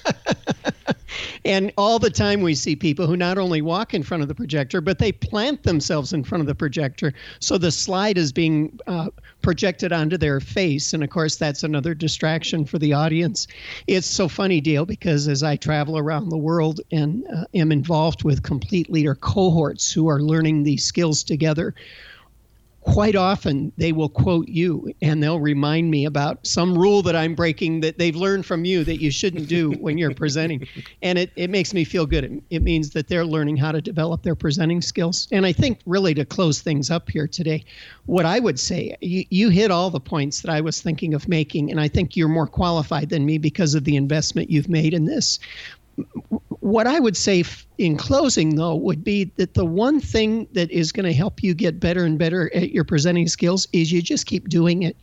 and 1.45 1.71
all 1.77 1.99
the 1.99 2.09
time 2.09 2.41
we 2.41 2.55
see 2.55 2.75
people 2.75 3.05
who 3.05 3.15
not 3.15 3.37
only 3.37 3.61
walk 3.61 3.93
in 3.93 4.01
front 4.01 4.23
of 4.23 4.29
the 4.29 4.35
projector, 4.35 4.81
but 4.81 4.97
they 4.97 5.11
plant 5.11 5.61
themselves 5.61 6.11
in 6.11 6.23
front 6.23 6.41
of 6.41 6.47
the 6.47 6.55
projector. 6.55 7.13
So 7.39 7.59
the 7.59 7.71
slide 7.71 8.17
is 8.17 8.31
being 8.31 8.79
uh, 8.87 9.09
projected 9.41 9.91
onto 9.91 10.17
their 10.17 10.39
face. 10.39 10.93
And 10.93 11.03
of 11.03 11.09
course, 11.09 11.35
that's 11.35 11.63
another 11.63 11.93
distraction 11.93 12.65
for 12.65 12.77
the 12.77 12.93
audience. 12.93 13.47
It's 13.87 14.07
so 14.07 14.27
funny, 14.27 14.61
Dale, 14.61 14.85
because 14.85 15.27
as 15.27 15.43
I 15.43 15.55
travel 15.55 15.97
around 15.97 16.29
the 16.29 16.37
world 16.37 16.81
and 16.91 17.25
uh, 17.27 17.45
am 17.53 17.71
involved 17.71 18.23
with 18.23 18.43
complete 18.43 18.89
leader 18.89 19.15
cohorts 19.15 19.91
who 19.91 20.07
are 20.07 20.21
learning 20.21 20.63
these 20.63 20.83
skills 20.83 21.23
together, 21.23 21.73
quite 22.81 23.15
often 23.15 23.71
they 23.77 23.91
will 23.91 24.09
quote 24.09 24.47
you 24.47 24.91
and 25.01 25.21
they'll 25.21 25.39
remind 25.39 25.91
me 25.91 26.05
about 26.05 26.45
some 26.45 26.77
rule 26.77 27.01
that 27.01 27.15
I'm 27.15 27.35
breaking 27.35 27.81
that 27.81 27.97
they've 27.97 28.15
learned 28.15 28.45
from 28.45 28.65
you 28.65 28.83
that 28.85 29.01
you 29.01 29.11
shouldn't 29.11 29.47
do 29.47 29.71
when 29.71 29.97
you're 29.97 30.13
presenting. 30.13 30.67
And 31.01 31.17
it, 31.17 31.31
it 31.35 31.49
makes 31.49 31.73
me 31.73 31.85
feel 31.85 32.05
good. 32.05 32.25
It, 32.25 32.43
it 32.49 32.61
means 32.61 32.89
that 32.91 33.07
they're 33.07 33.25
learning 33.25 33.57
how 33.57 33.71
to 33.71 33.81
develop 33.81 34.21
their 34.21 34.35
presenting 34.35 34.81
skills. 34.81 35.27
And 35.31 35.45
I 35.45 35.53
think, 35.53 35.79
really, 35.85 36.13
to 36.15 36.25
close 36.25 36.61
things 36.61 36.91
up 36.91 37.09
here 37.09 37.27
today, 37.27 37.63
what 38.05 38.25
I 38.25 38.39
would 38.39 38.59
say, 38.59 38.95
you, 38.99 39.23
you 39.29 39.49
hit 39.49 39.71
all 39.71 39.89
the 39.89 39.99
points 39.99 40.41
that 40.41 40.51
I 40.51 40.61
was 40.61 40.81
thinking 40.81 41.13
of 41.13 41.27
making. 41.29 41.71
And 41.71 41.79
I 41.79 41.87
think 41.87 42.17
you're 42.17 42.27
more 42.27 42.47
qualified 42.47 43.09
than 43.09 43.25
me 43.25 43.37
because 43.37 43.75
of 43.75 43.85
the 43.85 43.95
investment 43.95 44.49
you've 44.49 44.69
made 44.69 44.93
in 44.93 45.05
this 45.05 45.39
what 46.59 46.87
I 46.87 46.99
would 46.99 47.17
say 47.17 47.43
in 47.77 47.97
closing, 47.97 48.55
though, 48.55 48.75
would 48.75 49.03
be 49.03 49.25
that 49.37 49.53
the 49.53 49.65
one 49.65 49.99
thing 49.99 50.47
that 50.53 50.69
is 50.71 50.91
going 50.91 51.05
to 51.05 51.13
help 51.13 51.41
you 51.43 51.53
get 51.53 51.79
better 51.79 52.03
and 52.03 52.17
better 52.17 52.53
at 52.53 52.71
your 52.71 52.83
presenting 52.83 53.27
skills 53.27 53.67
is 53.73 53.91
you 53.91 54.01
just 54.01 54.25
keep 54.25 54.49
doing 54.49 54.83
it 54.83 54.97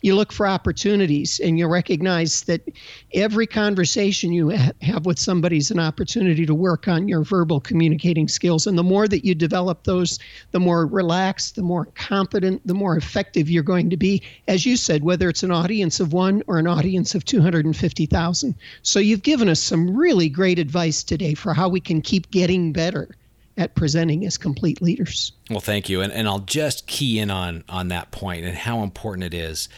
you 0.00 0.14
look 0.14 0.32
for 0.32 0.46
opportunities 0.46 1.40
and 1.40 1.58
you 1.58 1.66
recognize 1.66 2.42
that 2.42 2.68
every 3.14 3.46
conversation 3.46 4.32
you 4.32 4.50
ha- 4.50 4.72
have 4.82 5.06
with 5.06 5.18
somebody 5.18 5.56
is 5.56 5.70
an 5.70 5.78
opportunity 5.78 6.46
to 6.46 6.54
work 6.54 6.88
on 6.88 7.08
your 7.08 7.22
verbal 7.22 7.60
communicating 7.60 8.28
skills. 8.28 8.66
And 8.66 8.76
the 8.76 8.82
more 8.82 9.08
that 9.08 9.24
you 9.24 9.34
develop 9.34 9.84
those, 9.84 10.18
the 10.50 10.60
more 10.60 10.86
relaxed, 10.86 11.56
the 11.56 11.62
more 11.62 11.86
competent, 11.94 12.66
the 12.66 12.74
more 12.74 12.96
effective 12.96 13.50
you're 13.50 13.62
going 13.62 13.90
to 13.90 13.96
be. 13.96 14.22
As 14.48 14.66
you 14.66 14.76
said, 14.76 15.04
whether 15.04 15.28
it's 15.28 15.42
an 15.42 15.50
audience 15.50 16.00
of 16.00 16.12
one 16.12 16.42
or 16.46 16.58
an 16.58 16.66
audience 16.66 17.14
of 17.14 17.24
250,000. 17.24 18.54
So 18.82 18.98
you've 18.98 19.22
given 19.22 19.48
us 19.48 19.60
some 19.60 19.96
really 19.96 20.28
great 20.28 20.58
advice 20.58 21.02
today 21.02 21.34
for 21.34 21.54
how 21.54 21.68
we 21.68 21.80
can 21.80 22.02
keep 22.02 22.30
getting 22.30 22.72
better 22.72 23.08
at 23.56 23.74
presenting 23.74 24.24
as 24.24 24.38
complete 24.38 24.80
leaders. 24.80 25.32
Well, 25.50 25.60
thank 25.60 25.88
you. 25.88 26.00
And, 26.00 26.12
and 26.12 26.26
I'll 26.26 26.40
just 26.40 26.86
key 26.86 27.18
in 27.18 27.30
on, 27.30 27.64
on 27.68 27.88
that 27.88 28.10
point 28.10 28.44
and 28.44 28.56
how 28.56 28.82
important 28.82 29.24
it 29.24 29.34
is. 29.34 29.68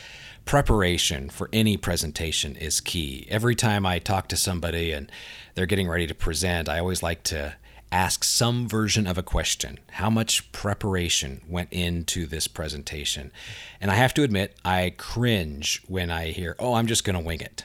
Preparation 0.45 1.31
for 1.31 1.49
any 1.53 1.77
presentation 1.77 2.55
is 2.55 2.81
key. 2.81 3.27
Every 3.31 3.55
time 3.55 3.87
I 3.87 3.99
talk 3.99 4.29
to 4.29 4.37
somebody 4.37 4.93
and 4.93 5.11
they're 5.55 5.67
getting 5.67 5.89
ready 5.89 6.07
to 6.07 6.15
present, 6.15 6.69
I 6.69 6.79
always 6.79 7.03
like 7.03 7.23
to 7.25 7.57
ask 7.91 8.25
some 8.25 8.69
version 8.69 9.07
of 9.07 9.17
a 9.17 9.23
question. 9.23 9.79
How 9.93 10.11
much 10.11 10.51
preparation 10.53 11.41
went 11.49 11.73
into 11.73 12.27
this 12.27 12.47
presentation? 12.47 13.33
And 13.81 13.91
I 13.91 13.95
have 13.95 14.13
to 14.15 14.23
admit, 14.23 14.57
I 14.65 14.93
cringe 14.99 15.83
when 15.87 16.11
I 16.11 16.29
hear, 16.29 16.57
oh, 16.59 16.75
I'm 16.75 16.87
just 16.87 17.05
going 17.05 17.17
to 17.17 17.25
wing 17.25 17.41
it. 17.41 17.65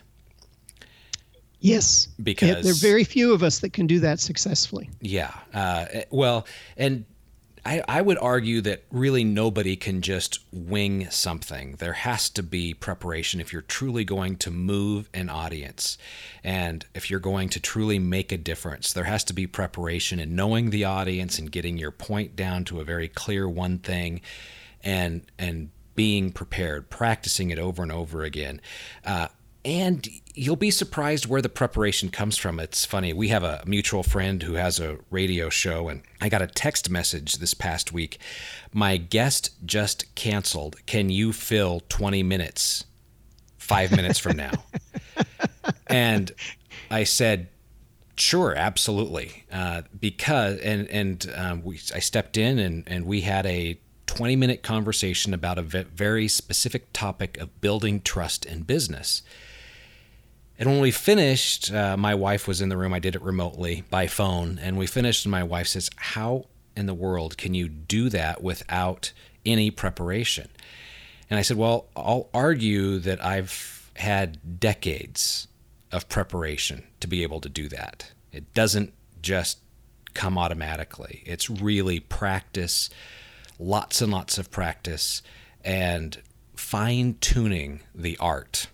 Yes, 1.62 2.08
because 2.24 2.50
yeah, 2.50 2.62
there 2.62 2.72
are 2.72 2.76
very 2.76 3.04
few 3.04 3.34
of 3.34 3.43
us 3.43 3.60
that 3.60 3.74
can 3.74 3.86
do 3.86 4.00
that 4.00 4.19
successfully. 4.19 4.89
Yeah, 5.02 5.34
uh, 5.54 5.86
well, 6.10 6.48
and 6.78 7.06
I, 7.65 7.84
I 7.88 8.02
would 8.02 8.17
argue 8.17 8.62
that 8.62 8.84
really 8.91 9.24
nobody 9.24 9.76
can 9.76 10.02
just 10.02 10.39
wing 10.52 11.10
something. 11.10 11.76
There 11.78 11.93
has 11.93 12.30
to 12.32 12.43
be 12.43 12.74
preparation 12.74 13.39
if 13.39 13.52
you're 13.52 13.62
truly 13.62 14.04
going 14.04 14.38
to 14.38 14.52
move 14.52 15.10
an 15.13 15.30
audience. 15.30 15.98
And 16.43 16.86
if 16.93 17.10
you're 17.10 17.19
going 17.19 17.50
to 17.50 17.60
truly 17.60 18.00
make 18.00 18.32
a 18.32 18.38
difference, 18.38 18.93
there 18.93 19.04
has 19.04 19.24
to 19.26 19.34
be 19.34 19.45
preparation 19.48 20.19
in 20.19 20.36
knowing 20.36 20.69
the 20.69 20.86
audience 20.86 21.38
and 21.38 21.52
getting 21.52 21.78
your 21.78 21.91
point 21.91 22.36
down 22.36 22.63
to 22.65 22.80
a 22.80 22.86
very 22.86 23.08
clear 23.08 23.48
one 23.48 23.80
thing 23.80 24.22
and 24.84 25.24
and 25.38 25.69
being 25.95 26.32
prepared, 26.32 26.89
practicing 26.89 27.50
it 27.50 27.60
over 27.60 27.84
and 27.84 27.91
over 27.91 28.24
again. 28.24 28.62
Uh, 29.06 29.28
and 29.65 30.08
you'll 30.34 30.56
be 30.56 30.72
surprised 30.72 31.26
where 31.26 31.41
the 31.41 31.50
preparation 31.50 32.10
comes 32.10 32.38
from. 32.38 32.60
It's 32.60 32.86
funny. 32.86 33.12
We 33.12 33.28
have 33.28 33.43
a 33.43 33.62
mutual 33.65 34.04
friend 34.04 34.41
who 34.41 34.54
has 34.54 34.80
a 34.80 34.98
radio 35.10 35.50
show, 35.50 35.89
and 35.89 36.02
I 36.22 36.30
got 36.30 36.41
a 36.41 36.48
text 36.48 36.89
message 36.89 37.36
this 37.36 37.54
past 37.54 37.91
week. 37.91 38.19
My 38.74 38.98
guest 38.98 39.52
just 39.65 40.13
canceled. 40.15 40.78
Can 40.86 41.10
you 41.10 41.34
fill 41.34 41.82
20 41.89 42.24
minutes 42.24 42.86
five 43.58 43.91
minutes 43.91 44.17
from 44.17 44.38
now? 44.38 44.52
and 45.88 46.32
I 46.89 47.04
said, 47.04 47.50
Sure, 48.15 48.54
absolutely. 48.54 49.45
Uh, 49.50 49.84
because 49.98 50.60
and 50.60 50.89
and 50.89 51.32
um, 51.36 51.63
we, 51.63 51.80
I 51.95 52.00
stepped 52.00 52.36
in 52.36 52.60
and 52.60 52.84
and 52.86 53.06
we 53.06 53.22
had 53.22 53.45
a 53.45 53.80
20 54.08 54.36
minute 54.36 54.62
conversation 54.62 55.34
about 55.34 55.58
a 55.58 55.62
very 55.62 56.28
specific 56.28 56.91
topic 56.91 57.38
of 57.38 57.62
building 57.62 58.02
trust 58.02 58.45
in 58.45 58.63
business. 58.63 59.22
And 60.60 60.69
when 60.69 60.82
we 60.82 60.91
finished, 60.91 61.72
uh, 61.72 61.95
my 61.95 62.13
wife 62.13 62.45
was 62.45 62.60
in 62.60 62.67
the 62.67 62.76
room. 62.76 62.93
I 62.93 63.00
did 63.00 63.15
it 63.15 63.22
remotely 63.22 63.86
by 63.89 64.08
phone. 64.08 64.60
And 64.62 64.78
we 64.78 64.88
finished, 64.88 65.24
and 65.24 65.32
my 65.32 65.43
wife 65.43 65.67
says, 65.67 65.89
How 65.95 66.48
in 66.76 66.86
the 66.86 66.93
world 66.93 67.38
can 67.38 67.54
you 67.54 67.69
do 67.69 68.10
that 68.10 68.43
without 68.43 69.13
any 69.45 69.72
preparation? 69.72 70.50
And 71.30 71.39
I 71.39 71.43
said, 71.43 71.56
Well, 71.56 71.88
I'll 71.95 72.30
argue 72.34 73.00
that 73.00 73.24
I've 73.24 73.89
had 73.95 74.60
decades 74.60 75.48
of 75.93 76.10
preparation 76.10 76.84
to 77.00 77.08
be 77.08 77.24
able 77.24 77.39
to 77.39 77.50
do 77.50 77.69
that. 77.69 78.12
It 78.34 78.54
doesn't 78.54 78.93
just 79.22 79.60
come 80.13 80.38
automatically, 80.38 81.24
it's 81.26 81.50
really 81.50 82.02
practice, 82.02 82.89
lots 83.58 84.02
and 84.02 84.12
lots 84.12 84.38
of 84.38 84.52
practice, 84.52 85.22
and 85.63 86.17
fine 86.56 87.15
tuning 87.22 87.80
the 87.95 88.17
art. 88.17 88.67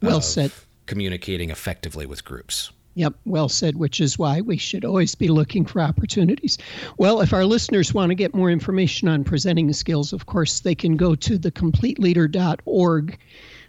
Well 0.00 0.20
said 0.20 0.50
communicating 0.86 1.50
effectively 1.50 2.06
with 2.06 2.24
groups. 2.24 2.70
Yep, 2.94 3.14
well 3.24 3.48
said, 3.48 3.76
which 3.76 4.00
is 4.00 4.18
why 4.18 4.42
we 4.42 4.58
should 4.58 4.84
always 4.84 5.14
be 5.14 5.28
looking 5.28 5.64
for 5.64 5.80
opportunities. 5.80 6.58
Well, 6.98 7.22
if 7.22 7.32
our 7.32 7.46
listeners 7.46 7.94
want 7.94 8.10
to 8.10 8.14
get 8.14 8.34
more 8.34 8.50
information 8.50 9.08
on 9.08 9.24
presenting 9.24 9.72
skills, 9.72 10.12
of 10.12 10.26
course, 10.26 10.60
they 10.60 10.74
can 10.74 10.98
go 10.98 11.14
to 11.14 11.38
thecompleteleader.org. 11.38 13.18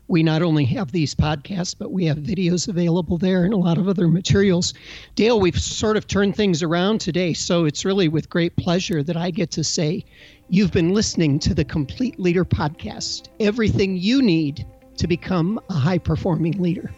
We 0.10 0.23
not 0.23 0.41
only 0.41 0.65
have 0.65 0.91
these 0.91 1.15
podcasts, 1.15 1.73
but 1.78 1.93
we 1.93 2.04
have 2.06 2.17
videos 2.17 2.67
available 2.67 3.17
there 3.17 3.45
and 3.45 3.54
a 3.54 3.58
lot 3.58 3.78
of 3.78 3.88
other 3.88 4.10
materials. 4.10 4.73
Dale, 5.15 5.39
we've 5.39 5.60
sort 5.60 5.95
of 5.95 6.06
turned 6.06 6.36
things 6.36 6.62
around 6.62 6.99
today, 6.99 7.32
so 7.32 7.63
it's 7.63 7.86
really 7.86 8.10
with 8.10 8.30
great 8.30 8.58
pleasure 8.58 9.02
that 9.04 9.15
I 9.15 9.32
get 9.32 9.52
to 9.52 9.63
say 9.63 10.04
you've 10.49 10.73
been 10.73 10.93
listening 10.93 11.39
to 11.39 11.54
the 11.54 11.63
Complete 11.63 12.19
Leader 12.19 12.43
Podcast. 12.43 13.30
Everything 13.39 13.95
you 13.95 14.21
need 14.21 14.65
to 14.97 15.08
become 15.08 15.62
a 15.69 15.73
high 15.73 15.97
performing 15.97 16.62
leader. 16.62 16.91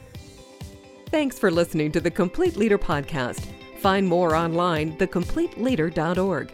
Thanks 1.12 1.40
for 1.40 1.52
listening 1.52 1.92
to 1.94 2.02
the 2.02 2.12
Complete 2.12 2.58
Leader 2.58 2.78
Podcast. 2.78 3.46
Find 3.78 4.08
more 4.08 4.36
online, 4.36 4.98
thecompleteleader.org. 4.98 6.52